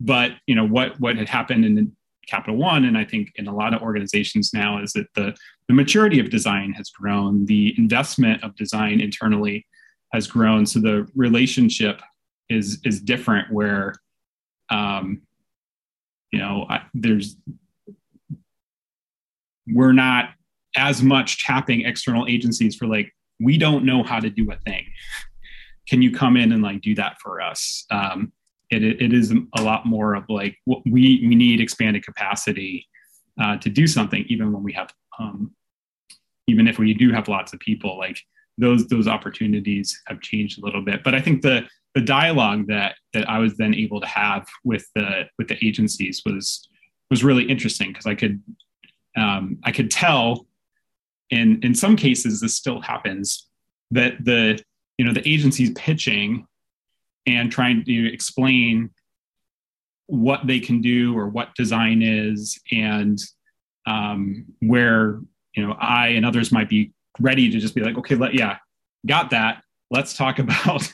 [0.00, 1.92] but you know what what had happened in
[2.28, 5.34] Capital One, and I think in a lot of organizations now, is that the
[5.66, 9.66] the maturity of design has grown, the investment of design internally
[10.12, 12.00] has grown, so the relationship
[12.48, 13.52] is is different.
[13.52, 13.94] Where,
[14.70, 15.22] um,
[16.30, 17.36] you know, I, there's
[19.66, 20.30] we're not
[20.76, 24.84] as much tapping external agencies for like we don't know how to do a thing.
[25.88, 27.86] Can you come in and like do that for us?
[27.90, 28.32] Um,
[28.70, 30.82] it, it is a lot more of like we
[31.26, 32.86] we need expanded capacity
[33.40, 35.52] uh, to do something even when we have um,
[36.46, 38.20] even if we do have lots of people like
[38.56, 41.02] those those opportunities have changed a little bit.
[41.02, 44.86] But i think the the dialogue that that i was then able to have with
[44.94, 46.68] the with the agencies was
[47.10, 48.42] was really interesting because i could
[49.16, 50.46] um, i could tell
[51.30, 53.48] in in some cases this still happens
[53.90, 54.62] that the
[54.98, 56.46] you know the agencies pitching
[57.28, 58.90] and trying to explain
[60.06, 63.18] what they can do or what design is and
[63.86, 65.20] um, where
[65.54, 68.56] you know i and others might be ready to just be like okay let yeah
[69.06, 69.62] got that.
[69.90, 70.92] Let's talk about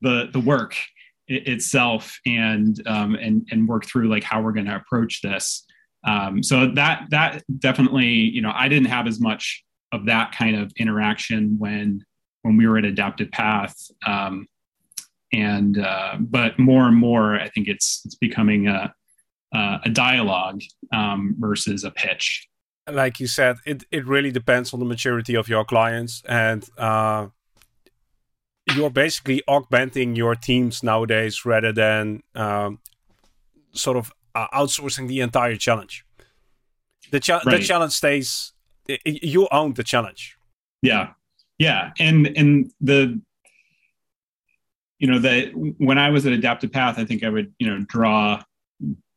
[0.00, 0.76] the the work
[1.28, 5.64] it, itself and um, and and work through like how we're going to approach this.
[6.04, 9.62] Um, so that that definitely you know i didn't have as much
[9.92, 12.02] of that kind of interaction when
[12.42, 13.76] when we were at adaptive path.
[14.06, 14.46] Um,
[15.32, 18.94] and uh, but more and more, I think it's it's becoming a
[19.52, 20.62] a dialogue
[20.92, 22.48] um, versus a pitch.
[22.90, 27.28] Like you said, it it really depends on the maturity of your clients, and uh,
[28.74, 32.80] you're basically augmenting your teams nowadays rather than um,
[33.72, 36.04] sort of uh, outsourcing the entire challenge.
[37.10, 37.58] The, cha- right.
[37.58, 38.52] the challenge stays.
[39.04, 40.36] You own the challenge.
[40.82, 41.12] Yeah,
[41.58, 43.20] yeah, and and the
[45.00, 47.84] you know that when i was at adaptive path i think i would you know
[47.88, 48.40] draw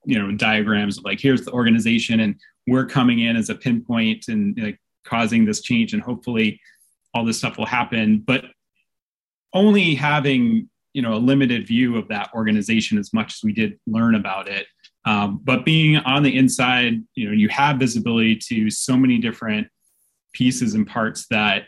[0.06, 2.36] you know diagrams of like here's the organization and
[2.68, 6.60] we're coming in as a pinpoint and like causing this change and hopefully
[7.14, 8.20] all this stuff will happen.
[8.20, 8.46] But
[9.54, 13.80] only having you know a limited view of that organization as much as we did
[13.88, 14.68] learn about it.
[15.06, 19.68] Um, but being on the inside you know you have visibility to so many different
[20.34, 21.64] pieces and parts that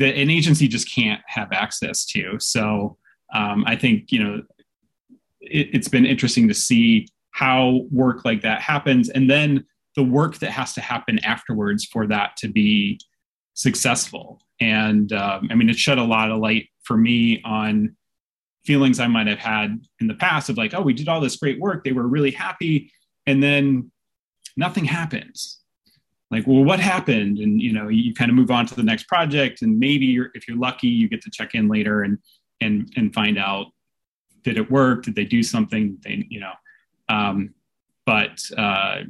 [0.00, 2.36] that an agency just can't have access to.
[2.40, 2.96] So
[3.34, 4.42] um, I think you know
[5.40, 10.38] it, it's been interesting to see how work like that happens, and then the work
[10.38, 12.98] that has to happen afterwards for that to be
[13.54, 14.40] successful.
[14.60, 17.94] And um, I mean, it shed a lot of light for me on
[18.64, 21.36] feelings I might have had in the past of like, oh, we did all this
[21.36, 22.92] great work, they were really happy,
[23.26, 23.90] and then
[24.56, 25.59] nothing happens
[26.30, 27.38] like well what happened?
[27.38, 30.30] And you know you kind of move on to the next project and maybe you're,
[30.34, 32.18] if you're lucky you get to check in later and
[32.60, 33.66] and and find out
[34.42, 35.04] did it work?
[35.04, 35.98] Did they do something?
[36.02, 36.52] They you know
[37.10, 37.54] um,
[38.06, 39.00] but uh,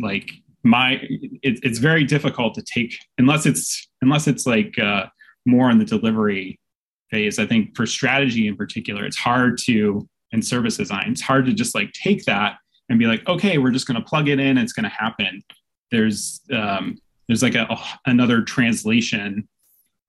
[0.00, 0.30] like
[0.62, 1.00] my
[1.42, 5.06] it, it's very difficult to take unless it's unless it's like uh,
[5.46, 6.58] more in the delivery
[7.10, 11.46] phase i think for strategy in particular it's hard to and service design it's hard
[11.46, 12.56] to just like take that
[12.88, 15.40] and be like okay we're just going to plug it in it's going to happen
[15.90, 19.48] there's um, there's like a, another translation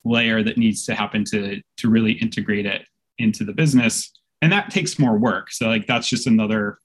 [0.05, 2.86] layer that needs to happen to to really integrate it
[3.17, 4.11] into the business.
[4.41, 5.51] And that takes more work.
[5.51, 6.78] So like that's just another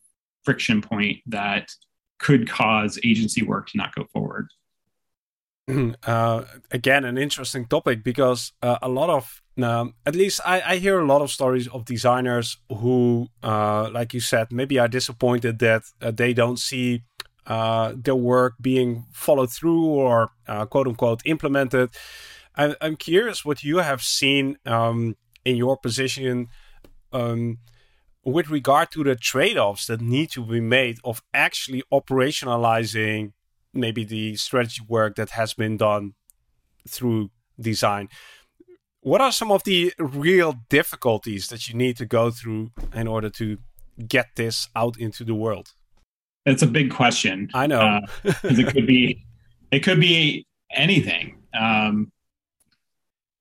[0.43, 1.71] friction point that
[2.19, 4.49] could cause agency work to not go forward.
[5.71, 5.93] Mm-hmm.
[6.05, 10.77] uh, again an interesting topic because uh, a lot of um, at least I, I,
[10.79, 15.61] hear a lot of stories of designers who uh, like you said maybe are disappointed
[15.61, 17.05] that uh, they don't see
[17.47, 21.91] uh, their work being followed through or uh, quote unquote implemented.
[22.57, 26.49] I, am curious what you have seen um, in your position
[27.13, 27.59] um,
[28.25, 33.33] with regard to the trade offs that need to be made of actually operationalizing
[33.75, 36.15] maybe the strategy work that has been done
[36.87, 38.09] through design.
[39.01, 43.31] What are some of the real difficulties that you need to go through in order
[43.31, 43.59] to
[44.07, 45.73] get this out into the world?
[46.45, 47.49] It's a big question.
[47.55, 47.81] I know.
[47.81, 48.01] Uh,
[48.43, 49.25] it could be
[49.71, 51.43] it could be anything.
[51.55, 52.11] Um,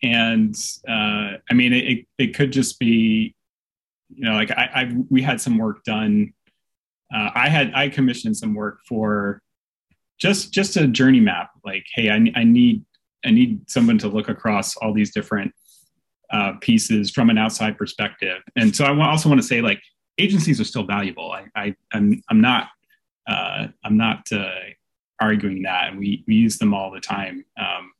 [0.04, 0.56] and
[0.88, 3.36] uh, I mean, it, it could just be,
[4.10, 6.34] you know, like I, I we had some work done.
[7.14, 9.42] Uh, I had I commissioned some work for
[10.20, 11.52] just just a journey map.
[11.66, 12.86] Like, hey, I, I need
[13.26, 15.54] I need someone to look across all these different
[16.32, 18.42] uh, pieces from an outside perspective.
[18.56, 19.82] And so I also want to say, like,
[20.18, 21.32] agencies are still valuable.
[21.32, 22.68] I, I I'm I'm not
[23.28, 24.50] uh, I'm not uh,
[25.20, 27.46] arguing that, and we we use them all the time.
[27.60, 27.92] Um,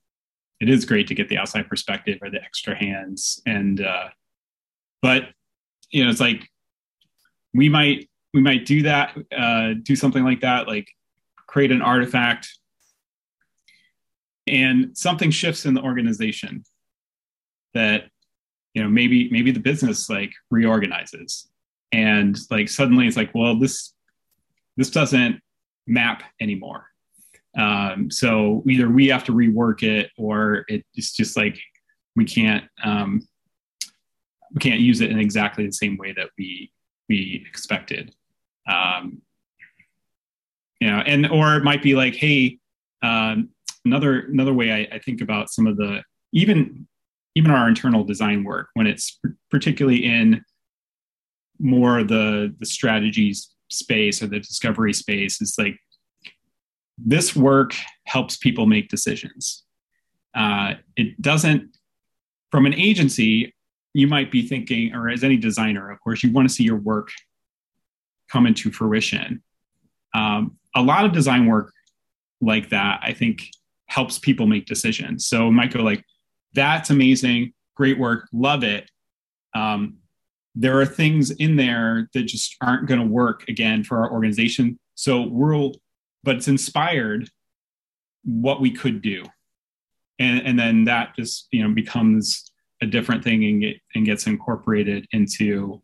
[0.62, 4.10] it is great to get the outside perspective or the extra hands and uh,
[5.02, 5.24] but
[5.90, 6.48] you know it's like
[7.54, 10.88] we might we might do that uh, do something like that like
[11.48, 12.48] create an artifact
[14.48, 16.64] and something shifts in the organization
[17.74, 18.06] that
[18.74, 21.50] you know maybe maybe the business like reorganizes
[21.92, 23.94] and like suddenly it's like well this
[24.78, 25.40] this doesn't
[25.88, 26.86] map anymore
[27.58, 31.60] um, so either we have to rework it or it's just like
[32.16, 33.22] we can't um,
[34.54, 36.72] we can't use it in exactly the same way that we
[37.10, 38.14] we expected.
[38.68, 39.22] Um,
[40.80, 42.58] you know, and or it might be like, hey,
[43.04, 43.50] um,
[43.86, 46.88] another another way I, I think about some of the even
[47.36, 49.20] even our internal design work when it's
[49.50, 50.44] particularly in
[51.60, 55.78] more the the strategies space or the discovery space is like
[56.98, 57.74] this work
[58.06, 59.64] helps people make decisions.
[60.36, 61.78] Uh, it doesn't,
[62.52, 63.54] from an agency,
[63.94, 66.78] you might be thinking, or as any designer, of course, you want to see your
[66.78, 67.10] work
[68.32, 69.42] come into fruition.
[70.14, 71.74] Um, a lot of design work
[72.40, 73.50] like that, I think,
[73.88, 75.28] helps people make decisions.
[75.28, 76.04] So it might go like,
[76.54, 78.90] that's amazing, great work, love it.
[79.54, 79.98] Um,
[80.56, 84.80] there are things in there that just aren't going to work again for our organization.
[84.96, 85.74] So we'll
[86.24, 87.30] but it's inspired
[88.24, 89.24] what we could do.
[90.20, 94.28] And, and then that just you know becomes a different thing and, get, and gets
[94.28, 95.82] incorporated into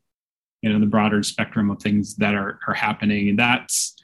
[0.61, 3.30] you know the broader spectrum of things that are, are happening.
[3.30, 3.95] And that's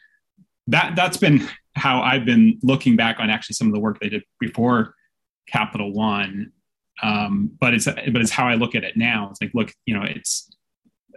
[0.67, 4.09] that that's been how i've been looking back on actually some of the work they
[4.09, 4.95] did before
[5.47, 6.51] capital one
[7.01, 9.29] um, but it's but it's how i look at it now.
[9.31, 10.49] It's like look you know it's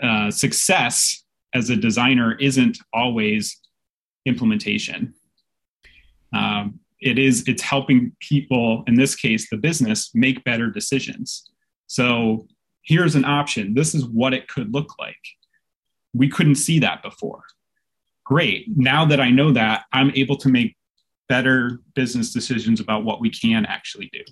[0.02, 1.24] uh, success
[1.54, 3.60] as a designer isn't always
[4.24, 5.14] implementation.
[6.34, 11.50] Um, it is it's helping people in this case the business make better decisions.
[11.86, 12.46] So
[12.82, 13.74] here's an option.
[13.74, 15.16] This is what it could look like.
[16.14, 17.42] We couldn't see that before.
[18.24, 18.66] Great.
[18.76, 20.76] Now that i know that i'm able to make
[21.28, 24.22] better business decisions about what we can actually do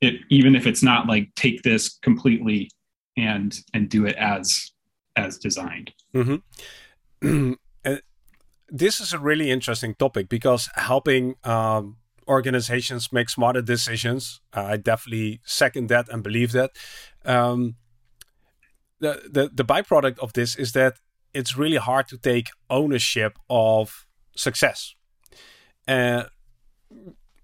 [0.00, 2.70] it even if it's not like take this completely
[3.16, 4.70] and and do it as
[5.16, 7.52] as designed mm-hmm.
[8.68, 11.96] this is a really interesting topic because helping um,
[12.28, 16.72] organizations make smarter decisions, I definitely second that and believe that.
[17.24, 17.76] Um,
[18.98, 20.94] the, the the byproduct of this is that
[21.34, 24.94] it's really hard to take ownership of success.
[25.86, 26.24] Uh,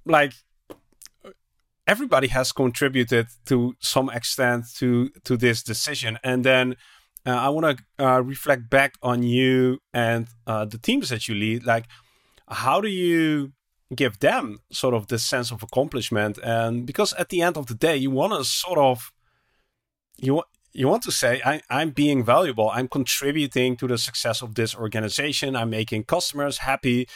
[0.05, 0.33] like
[1.87, 6.77] everybody has contributed to some extent to to this decision, and then
[7.27, 11.35] uh, I want to uh, reflect back on you and uh, the teams that you
[11.35, 11.65] lead.
[11.65, 11.87] Like,
[12.49, 13.53] how do you
[13.95, 16.39] give them sort of this sense of accomplishment?
[16.43, 19.13] And because at the end of the day, you want to sort of
[20.17, 22.71] you you want to say, I, I'm being valuable.
[22.71, 25.55] I'm contributing to the success of this organization.
[25.55, 27.09] I'm making customers happy.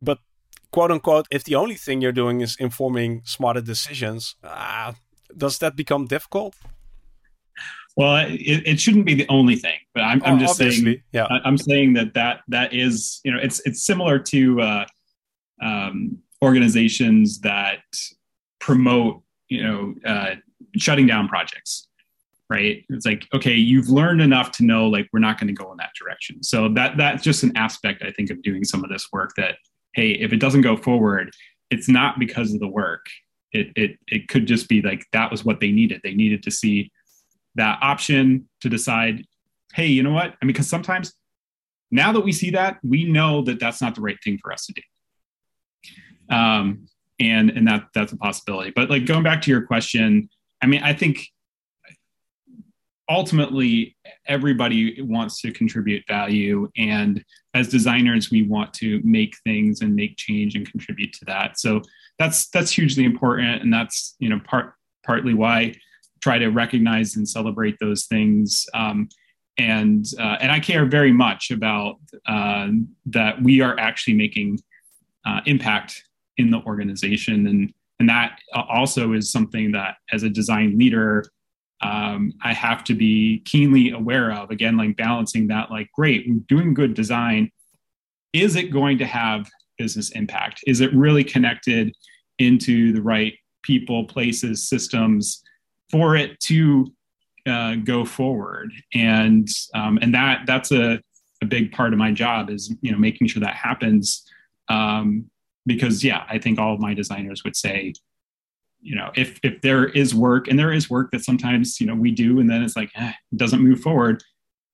[0.00, 0.18] But
[0.72, 4.92] quote unquote, if the only thing you're doing is informing smarter decisions, uh,
[5.36, 6.56] does that become difficult?
[7.96, 11.02] Well, it, it shouldn't be the only thing, but I'm, I'm just saying.
[11.12, 14.86] Yeah, I'm saying that that that is you know it's it's similar to uh,
[15.60, 17.82] um, organizations that
[18.60, 20.36] promote you know uh,
[20.76, 21.88] shutting down projects
[22.48, 25.70] right it's like okay you've learned enough to know like we're not going to go
[25.70, 28.90] in that direction so that that's just an aspect i think of doing some of
[28.90, 29.56] this work that
[29.94, 31.30] hey if it doesn't go forward
[31.70, 33.06] it's not because of the work
[33.52, 36.50] it it, it could just be like that was what they needed they needed to
[36.50, 36.90] see
[37.56, 39.24] that option to decide,
[39.74, 40.34] hey, you know what?
[40.40, 41.12] I mean, because sometimes
[41.90, 44.66] now that we see that, we know that that's not the right thing for us
[44.66, 44.82] to do.
[46.34, 46.86] Um,
[47.18, 48.72] and and that that's a possibility.
[48.74, 50.30] But like going back to your question,
[50.62, 51.26] I mean, I think
[53.10, 53.96] ultimately
[54.28, 56.70] everybody wants to contribute value.
[56.76, 61.58] And as designers we want to make things and make change and contribute to that.
[61.58, 61.82] So
[62.18, 63.62] that's that's hugely important.
[63.62, 65.74] And that's you know part partly why
[66.20, 68.66] try to recognize and celebrate those things.
[68.74, 69.08] Um,
[69.58, 71.96] and uh, and I care very much about
[72.26, 72.68] uh,
[73.06, 74.60] that we are actually making
[75.26, 76.02] uh, impact
[76.36, 77.46] in the organization.
[77.48, 81.24] And and that also is something that as a design leader
[81.82, 84.50] um, I have to be keenly aware of.
[84.50, 87.50] Again, like balancing that, like, great, we're doing good design.
[88.32, 90.60] Is it going to have business impact?
[90.66, 91.94] Is it really connected
[92.38, 95.42] into the right people, places, systems
[95.90, 96.92] for it to
[97.46, 98.72] uh, go forward?
[98.94, 101.00] And um, and that that's a,
[101.42, 104.24] a big part of my job is you know making sure that happens.
[104.68, 105.30] Um,
[105.66, 107.94] because yeah, I think all of my designers would say
[108.80, 111.94] you know if if there is work and there is work that sometimes you know
[111.94, 114.22] we do and then it's like eh, it doesn't move forward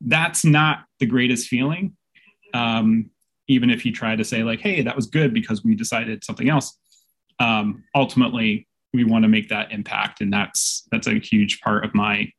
[0.02, 1.96] that's not the greatest feeling.
[2.52, 3.10] Um,
[3.48, 6.48] even if you try to say like hey that was good because we decided something
[6.48, 6.76] else
[7.38, 11.94] um, ultimately we want to make that impact and that's that's a huge part of
[11.94, 12.30] my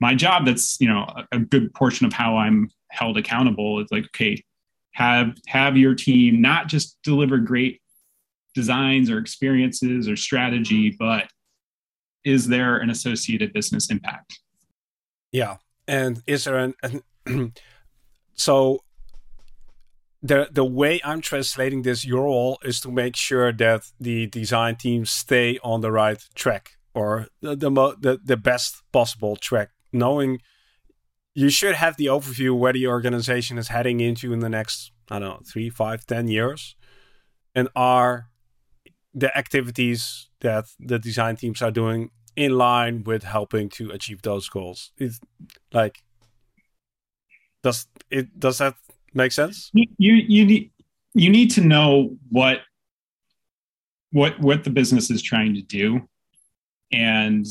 [0.00, 0.46] my job.
[0.46, 3.80] That's you know a, a good portion of how i'm held accountable.
[3.80, 4.42] Is like okay
[4.92, 7.80] have have your team not just deliver great
[8.54, 11.28] designs or experiences or strategy, but
[12.24, 14.38] is there an associated business impact?
[15.32, 15.56] Yeah.
[15.86, 17.52] And is there an, an
[18.34, 18.84] so
[20.22, 24.76] the the way I'm translating this your role is to make sure that the design
[24.76, 30.40] teams stay on the right track or the the, the, the best possible track, knowing
[31.34, 35.18] you should have the overview where the organization is heading into in the next I
[35.18, 36.76] don't know three, five, ten years,
[37.54, 38.29] and are
[39.14, 44.48] the activities that the design teams are doing in line with helping to achieve those
[44.48, 44.92] goals.
[44.96, 45.20] It's
[45.72, 46.02] like
[47.62, 48.74] does it does that
[49.14, 49.70] make sense?
[49.74, 50.70] You you need
[51.14, 52.60] you need to know what
[54.12, 56.08] what what the business is trying to do
[56.92, 57.46] and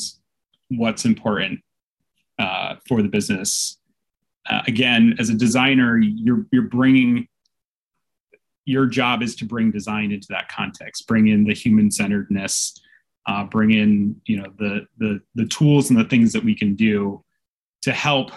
[0.70, 1.60] what's important
[2.38, 3.78] uh, for the business.
[4.50, 7.28] Uh, again, as a designer, you're you're bringing
[8.66, 12.80] your job is to bring design into that context, bring in the human centeredness,
[13.28, 16.76] uh, bring in you know the the the tools and the things that we can
[16.76, 17.24] do
[17.82, 18.32] to help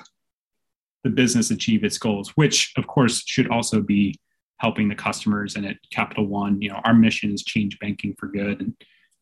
[1.05, 4.15] the business achieve its goals, which of course should also be
[4.59, 5.57] helping the customers.
[5.57, 8.75] And at Capital One, you know, our mission is change banking for good, and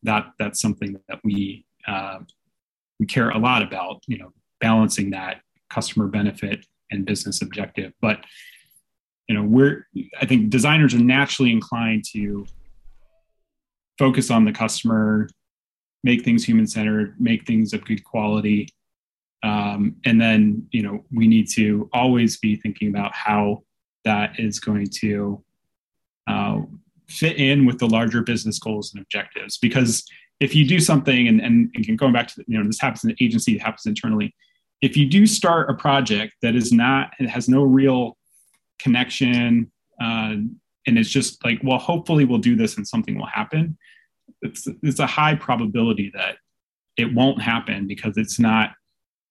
[0.03, 2.19] that that's something that we uh,
[2.99, 4.03] we care a lot about.
[4.07, 8.25] You know, balancing that customer benefit and business objective, but
[9.31, 9.87] you know we're
[10.19, 12.45] i think designers are naturally inclined to
[13.97, 15.29] focus on the customer
[16.03, 18.69] make things human centered make things of good quality.
[19.43, 23.63] Um, and then you know we need to always be thinking about how
[24.05, 25.43] that is going to
[26.27, 26.61] uh,
[27.07, 29.57] fit in with the larger business goals and objectives.
[29.57, 30.03] Because
[30.39, 33.09] if you do something and, and, and going back to you know this happens in
[33.09, 34.33] the agency it happens internally.
[34.81, 38.17] If you do start a project that is not it has no real
[38.81, 39.71] connection
[40.01, 40.35] uh,
[40.87, 43.77] and it's just like well hopefully we'll do this and something will happen.
[44.41, 46.37] It's it's a high probability that
[46.97, 48.71] it won't happen because it's not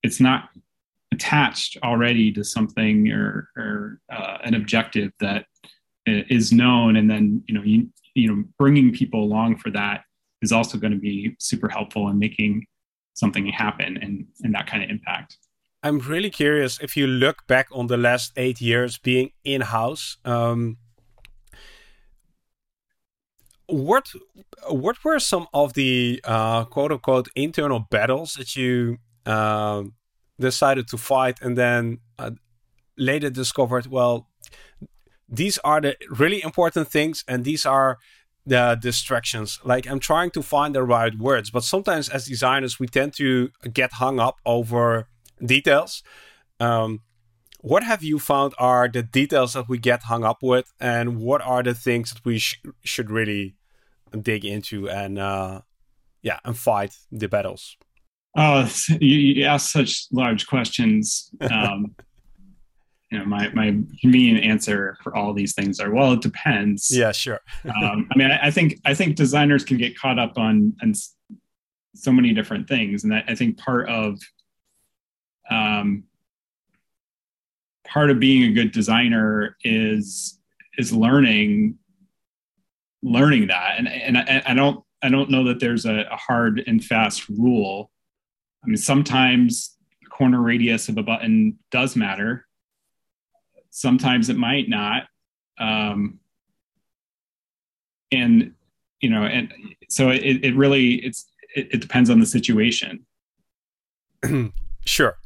[0.02, 0.50] it's not
[1.12, 5.46] attached already to something or, or uh, an objective that
[6.06, 6.96] is known.
[6.96, 10.04] And then you know you, you know bringing people along for that
[10.42, 12.66] is also going to be super helpful in making
[13.14, 15.36] something happen and and that kind of impact
[15.82, 20.18] I'm really curious if you look back on the last eight years being in house.
[20.24, 20.76] Um,
[23.66, 24.12] what
[24.68, 29.84] what were some of the uh, quote unquote internal battles that you uh,
[30.38, 32.32] decided to fight and then uh,
[32.98, 33.86] later discovered?
[33.86, 34.28] Well,
[35.28, 37.98] these are the really important things, and these are
[38.44, 39.60] the distractions.
[39.64, 43.50] Like I'm trying to find the right words, but sometimes as designers we tend to
[43.72, 45.06] get hung up over
[45.44, 46.02] details.
[46.58, 47.00] Um,
[47.60, 51.42] what have you found are the details that we get hung up with, and what
[51.42, 53.56] are the things that we sh should really
[54.22, 55.60] dig into and uh,
[56.22, 57.76] yeah, and fight the battles?
[58.36, 58.70] Oh,
[59.00, 61.30] you, you ask such large questions.
[61.50, 61.94] Um,
[63.10, 66.96] you know, my my convenient answer for all these things are well, it depends.
[66.96, 67.40] Yeah, sure.
[67.82, 70.94] um, I mean, I, I, think I think designers can get caught up on on
[71.96, 74.20] so many different things, and I think part of
[75.50, 76.04] um,
[77.86, 80.38] part of being a good designer is
[80.78, 81.76] is learning
[83.02, 86.62] learning that and and I, I don't I don't know that there's a, a, hard
[86.66, 87.90] and fast rule.
[88.62, 92.46] I mean, sometimes the corner radius of a button does matter.
[93.70, 95.04] Sometimes it might not.
[95.58, 96.18] Um,
[98.12, 98.52] and
[99.00, 99.52] you know, and
[99.88, 103.06] so it, it really it's it, it depends on the situation.
[104.84, 105.16] sure.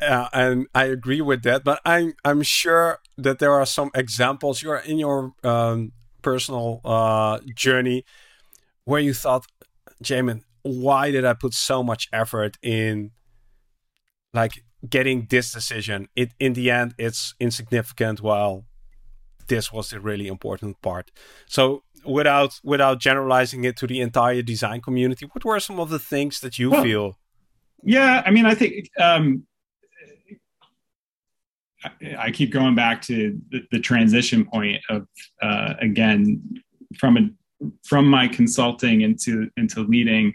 [0.00, 4.62] Uh, and I agree with that, but I'm I'm sure that there are some examples
[4.62, 5.92] you're in your um,
[6.22, 8.04] personal uh, journey
[8.84, 9.46] where you thought,
[10.02, 13.10] Jamin, why did I put so much effort in
[14.32, 16.08] like getting this decision?
[16.14, 18.20] It in the end, it's insignificant.
[18.20, 18.66] While
[19.48, 21.10] this was the really important part.
[21.46, 25.98] So without without generalizing it to the entire design community, what were some of the
[25.98, 27.18] things that you well, feel?
[27.82, 29.46] Yeah, I mean, I think um,
[32.18, 35.06] I keep going back to the, the transition point of
[35.42, 36.62] uh, again
[36.98, 37.30] from a
[37.84, 40.34] from my consulting into into leading.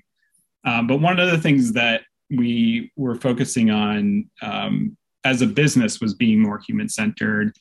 [0.65, 5.99] Um, but one of the things that we were focusing on um, as a business
[5.99, 7.55] was being more human centered,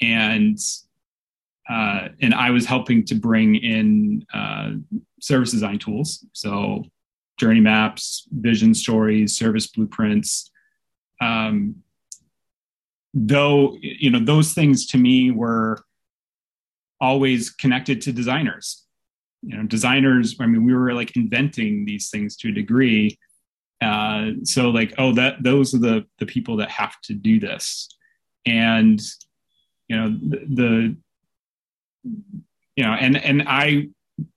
[0.00, 0.58] and
[1.68, 4.72] uh, and I was helping to bring in uh,
[5.20, 6.84] service design tools, so
[7.38, 10.50] journey maps, vision stories, service blueprints.
[11.20, 11.76] Um,
[13.14, 15.82] though you know those things to me were
[17.00, 18.84] always connected to designers.
[19.42, 23.18] You know designers i mean we were like inventing these things to a degree.
[23.80, 27.88] Uh, so like oh that those are the the people that have to do this.
[28.46, 29.00] And
[29.88, 30.96] you know the, the
[32.76, 33.88] you know and and i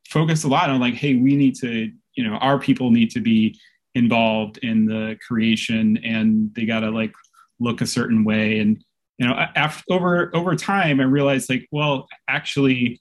[0.09, 3.19] focus a lot on like hey we need to you know our people need to
[3.19, 3.57] be
[3.93, 7.13] involved in the creation and they got to like
[7.62, 8.59] look a certain way.
[8.59, 8.84] And
[9.18, 12.99] you know after over over time i realized like well actually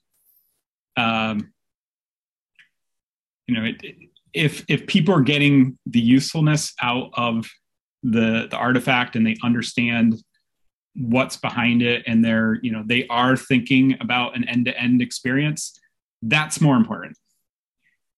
[0.95, 1.51] um
[3.47, 3.95] you know it,
[4.31, 7.49] if if people are getting the usefulness out of
[8.03, 10.21] the the artifact and they understand
[10.95, 15.79] what's behind it and they're you know they are thinking about an end-to-end experience
[16.21, 17.17] that's more important.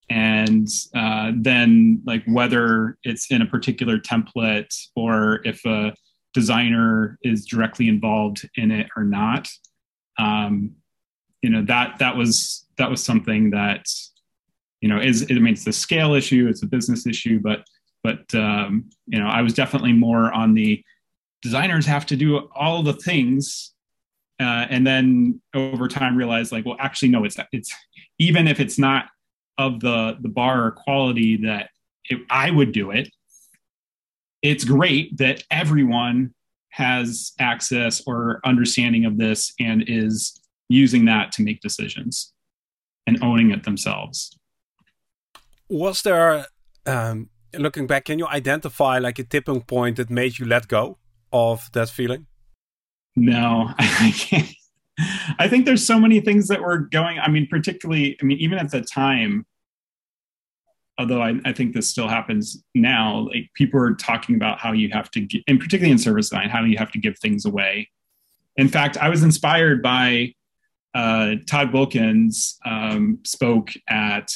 [0.09, 5.93] And uh, then like whether it's in a particular template or if a
[6.33, 9.49] designer is directly involved in it or not.
[10.17, 10.75] Um,
[11.43, 13.85] you know that that was that was something that
[14.81, 17.63] you know is i mean it's a scale issue it's a business issue but
[18.03, 20.83] but um, you know i was definitely more on the
[21.41, 23.73] designers have to do all the things
[24.39, 27.71] uh, and then over time realize like well actually no it's it's
[28.17, 29.07] even if it's not
[29.57, 31.69] of the the bar or quality that
[32.05, 33.09] it, i would do it
[34.43, 36.33] it's great that everyone
[36.69, 40.39] has access or understanding of this and is
[40.69, 42.33] using that to make decisions
[43.07, 44.37] and owning it themselves.
[45.69, 46.45] Was there,
[46.85, 50.97] um, looking back, can you identify like a tipping point that made you let go
[51.31, 52.27] of that feeling?
[53.15, 54.49] No, I can't.
[55.39, 57.17] I think there's so many things that were going.
[57.17, 59.45] I mean, particularly, I mean, even at the time,
[60.97, 64.89] although I, I, think this still happens now, like people are talking about how you
[64.89, 67.89] have to, get, and particularly in service design, how you have to give things away.
[68.57, 70.35] In fact, I was inspired by
[70.93, 74.31] uh, Todd Wilkens um, spoke at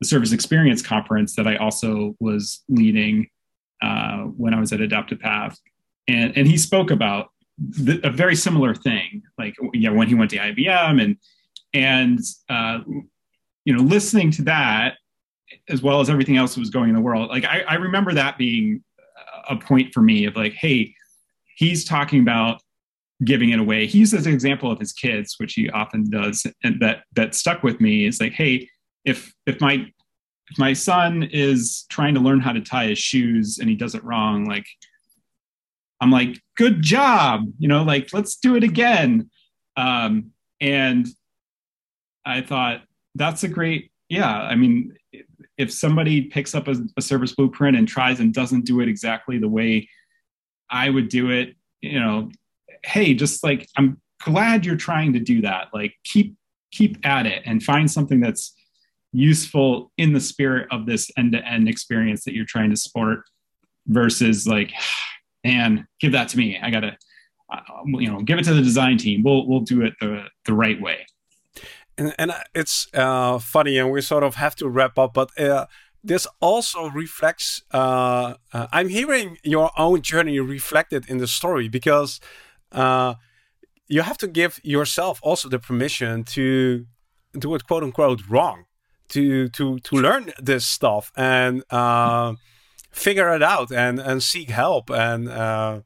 [0.00, 3.28] the Service Experience Conference that I also was leading
[3.82, 5.58] uh, when I was at Adaptive Path,
[6.08, 7.30] and and he spoke about
[8.04, 11.16] a very similar thing, like yeah, when he went to IBM and
[11.72, 12.80] and uh,
[13.64, 14.96] you know listening to that
[15.68, 17.28] as well as everything else that was going in the world.
[17.28, 18.82] Like I, I remember that being
[19.48, 20.94] a point for me of like, hey,
[21.56, 22.60] he's talking about
[23.24, 23.86] giving it away.
[23.86, 27.62] He uses an example of his kids, which he often does, and that that stuck
[27.62, 28.68] with me is like, hey,
[29.04, 29.86] if if my
[30.50, 33.94] if my son is trying to learn how to tie his shoes and he does
[33.94, 34.66] it wrong, like
[36.00, 39.30] I'm like, good job, you know, like let's do it again.
[39.76, 41.06] Um, and
[42.24, 42.82] I thought
[43.14, 44.30] that's a great, yeah.
[44.30, 44.94] I mean,
[45.58, 49.38] if somebody picks up a, a, service blueprint and tries and doesn't do it exactly
[49.38, 49.88] the way
[50.70, 52.30] I would do it, you know,
[52.84, 55.68] hey, just like I'm glad you're trying to do that.
[55.72, 56.34] Like keep
[56.72, 58.54] keep at it and find something that's
[59.12, 63.20] useful in the spirit of this end-to-end experience that you're trying to support
[63.86, 64.72] versus like
[65.44, 66.58] man give that to me.
[66.60, 66.96] I gotta
[67.52, 69.22] uh, you know give it to the design team.
[69.22, 71.06] We'll we'll do it the the right way
[71.98, 75.66] and, and it's uh, funny, and we sort of have to wrap up, but uh,
[76.04, 77.62] this also reflects.
[77.72, 82.20] Uh, uh I'm hearing your own journey reflected in the story because
[82.72, 83.14] uh,
[83.88, 86.86] you have to give yourself also the permission to
[87.38, 88.64] do it quote unquote wrong
[89.08, 92.34] to to to learn this stuff and uh,
[92.90, 95.80] figure it out and and seek help and uh,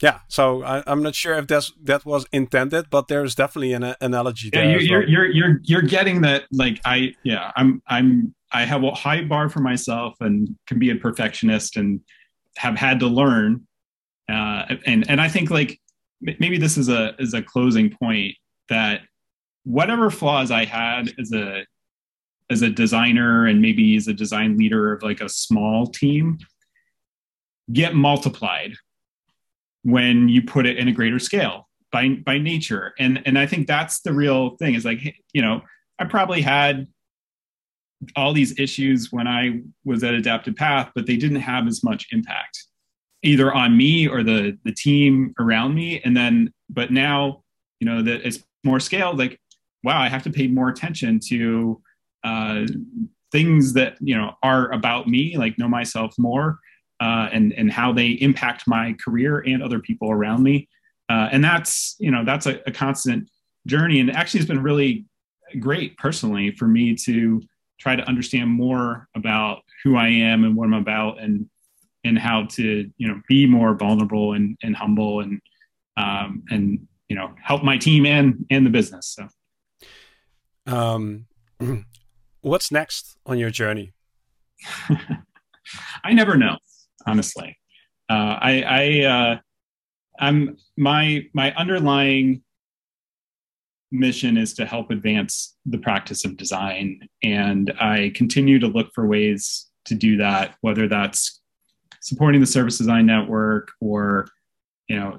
[0.00, 3.94] yeah so I, am not sure if that's that was intended but there's definitely an
[4.00, 5.08] analogy yeah, there you're, well.
[5.08, 9.48] you're, you're you're getting that like i yeah i'm i'm i have a high bar
[9.48, 12.00] for myself and can be a perfectionist and
[12.56, 13.66] have had to learn
[14.28, 15.80] uh, and and i think like
[16.20, 18.34] maybe this is a is a closing point
[18.68, 19.02] that
[19.64, 21.64] whatever flaws i had as a
[22.50, 26.38] as a designer and maybe as a design leader of like a small team
[27.72, 28.74] get multiplied
[29.86, 32.92] when you put it in a greater scale by by nature.
[32.98, 35.00] And and i think that's the real thing is like
[35.32, 35.62] you know
[35.98, 36.86] i probably had
[38.14, 42.08] all these issues when i was at adaptive path but they didn't have as much
[42.12, 42.66] impact
[43.22, 46.00] either on me or the the team around me.
[46.04, 47.42] And then but now
[47.80, 49.38] you know that it's more scaled like
[49.84, 51.80] wow i have to pay more attention to
[52.24, 52.66] uh,
[53.30, 56.58] things that you know are about me like know myself more
[57.00, 60.68] uh, and and how they impact my career and other people around me.
[61.08, 63.28] Uh, and that's you know that's a, a, constant
[63.66, 65.04] journey, and actually it's been really
[65.60, 67.40] great personally for me to
[67.78, 71.48] try to understand more about who I am and what I'm about, and
[72.04, 75.40] and how to you know be more vulnerable and, and humble and
[75.96, 79.16] um, and you know help my team and and the business.
[79.16, 79.28] So.
[80.66, 81.26] Um,
[82.40, 83.92] what's next on your journey?
[86.02, 86.56] I never know
[87.06, 87.56] honestly.
[88.08, 89.38] Uh, I, I uh,
[90.20, 92.42] I'm my my underlying
[93.90, 99.06] mission is to help advance the practice of design, and I continue to look for
[99.06, 101.40] ways to do that, whether that's
[102.00, 104.28] supporting the service design network or
[104.88, 105.18] you know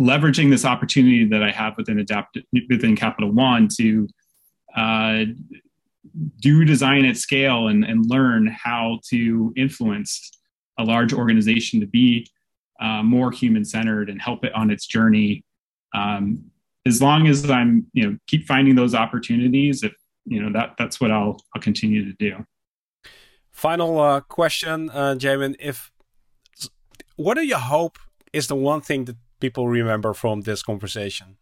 [0.00, 2.38] leveraging this opportunity that I have within adapt
[2.68, 4.08] within Capital One to
[4.76, 5.24] uh,
[6.40, 10.37] do design at scale and, and learn how to influence
[10.78, 12.26] a large organization to be
[12.80, 15.44] uh, more human centered and help it on its journey.
[15.94, 16.44] Um,
[16.86, 19.92] as long as I'm, you know, keep finding those opportunities, if
[20.24, 22.44] you know that that's what I'll I'll continue to do.
[23.50, 25.56] Final uh, question, uh, Jamin.
[25.58, 25.90] If
[27.16, 27.98] what do you hope
[28.32, 31.36] is the one thing that people remember from this conversation?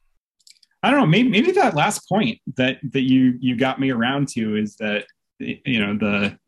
[0.82, 1.06] I don't know.
[1.06, 5.06] Maybe maybe that last point that that you you got me around to is that
[5.38, 6.38] you know the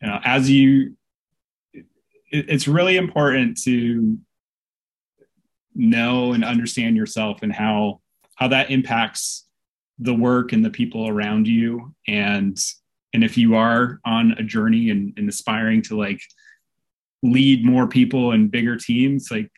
[0.00, 0.96] you know, as you
[2.30, 4.18] it's really important to
[5.74, 8.00] know and understand yourself and how
[8.36, 9.46] how that impacts
[9.98, 11.94] the work and the people around you.
[12.08, 12.58] And
[13.12, 16.20] and if you are on a journey and, and aspiring to like
[17.22, 19.50] lead more people and bigger teams like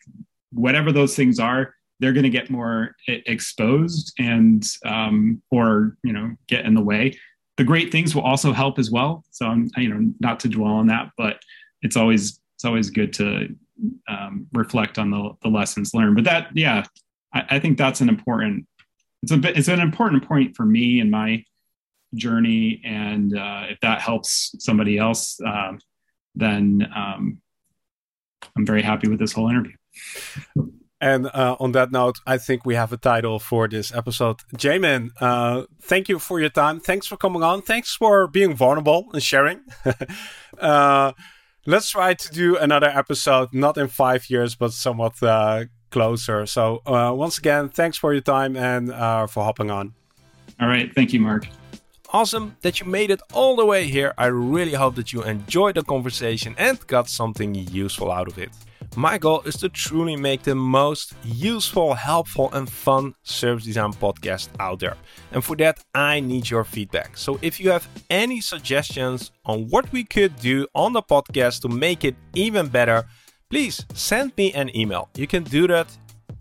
[0.51, 6.35] whatever those things are they're going to get more exposed and um, or you know
[6.47, 7.17] get in the way.
[7.57, 9.23] The great things will also help as well.
[9.31, 11.41] So i'm you know not to dwell on that but
[11.81, 13.55] it's always it's always good to
[14.09, 16.15] um, reflect on the, the lessons learned.
[16.15, 16.85] But that, yeah,
[17.35, 18.65] I, I, think that's an important.
[19.21, 19.55] It's a bit.
[19.55, 21.43] It's an important point for me in my
[22.15, 25.77] journey, and uh, if that helps somebody else, um,
[26.33, 27.39] then um,
[28.55, 29.75] I'm very happy with this whole interview.
[30.99, 34.37] And uh, on that note, I think we have a title for this episode.
[34.55, 36.79] Jamin, uh, thank you for your time.
[36.79, 37.61] Thanks for coming on.
[37.61, 39.61] Thanks for being vulnerable and sharing.
[40.59, 41.11] uh,
[41.67, 46.45] let's try to do another episode, not in five years, but somewhat uh, closer.
[46.47, 49.93] So, uh, once again, thanks for your time and uh, for hopping on.
[50.59, 50.91] All right.
[50.95, 51.47] Thank you, Marc.
[52.11, 54.13] Awesome that you made it all the way here.
[54.17, 58.49] I really hope that you enjoyed the conversation and got something useful out of it.
[58.97, 64.49] My goal is to truly make the most useful, helpful, and fun service design podcast
[64.59, 64.97] out there.
[65.31, 67.15] And for that, I need your feedback.
[67.15, 71.69] So if you have any suggestions on what we could do on the podcast to
[71.69, 73.05] make it even better,
[73.51, 75.09] please send me an email.
[75.15, 75.95] You can do that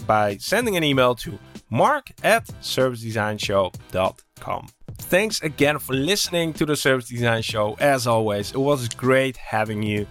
[0.07, 1.39] by sending an email to
[1.69, 4.67] mark at servicedesignshow.com.
[4.97, 7.77] Thanks again for listening to the Service Design Show.
[7.81, 10.07] As always, it was great having you.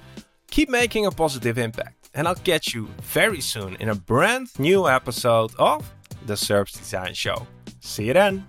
[0.52, 4.88] Keep making a positive impact and I'll catch you very soon in a brand new
[4.88, 5.90] episode of
[6.26, 7.46] the Service Design Show.
[7.82, 8.46] See you then.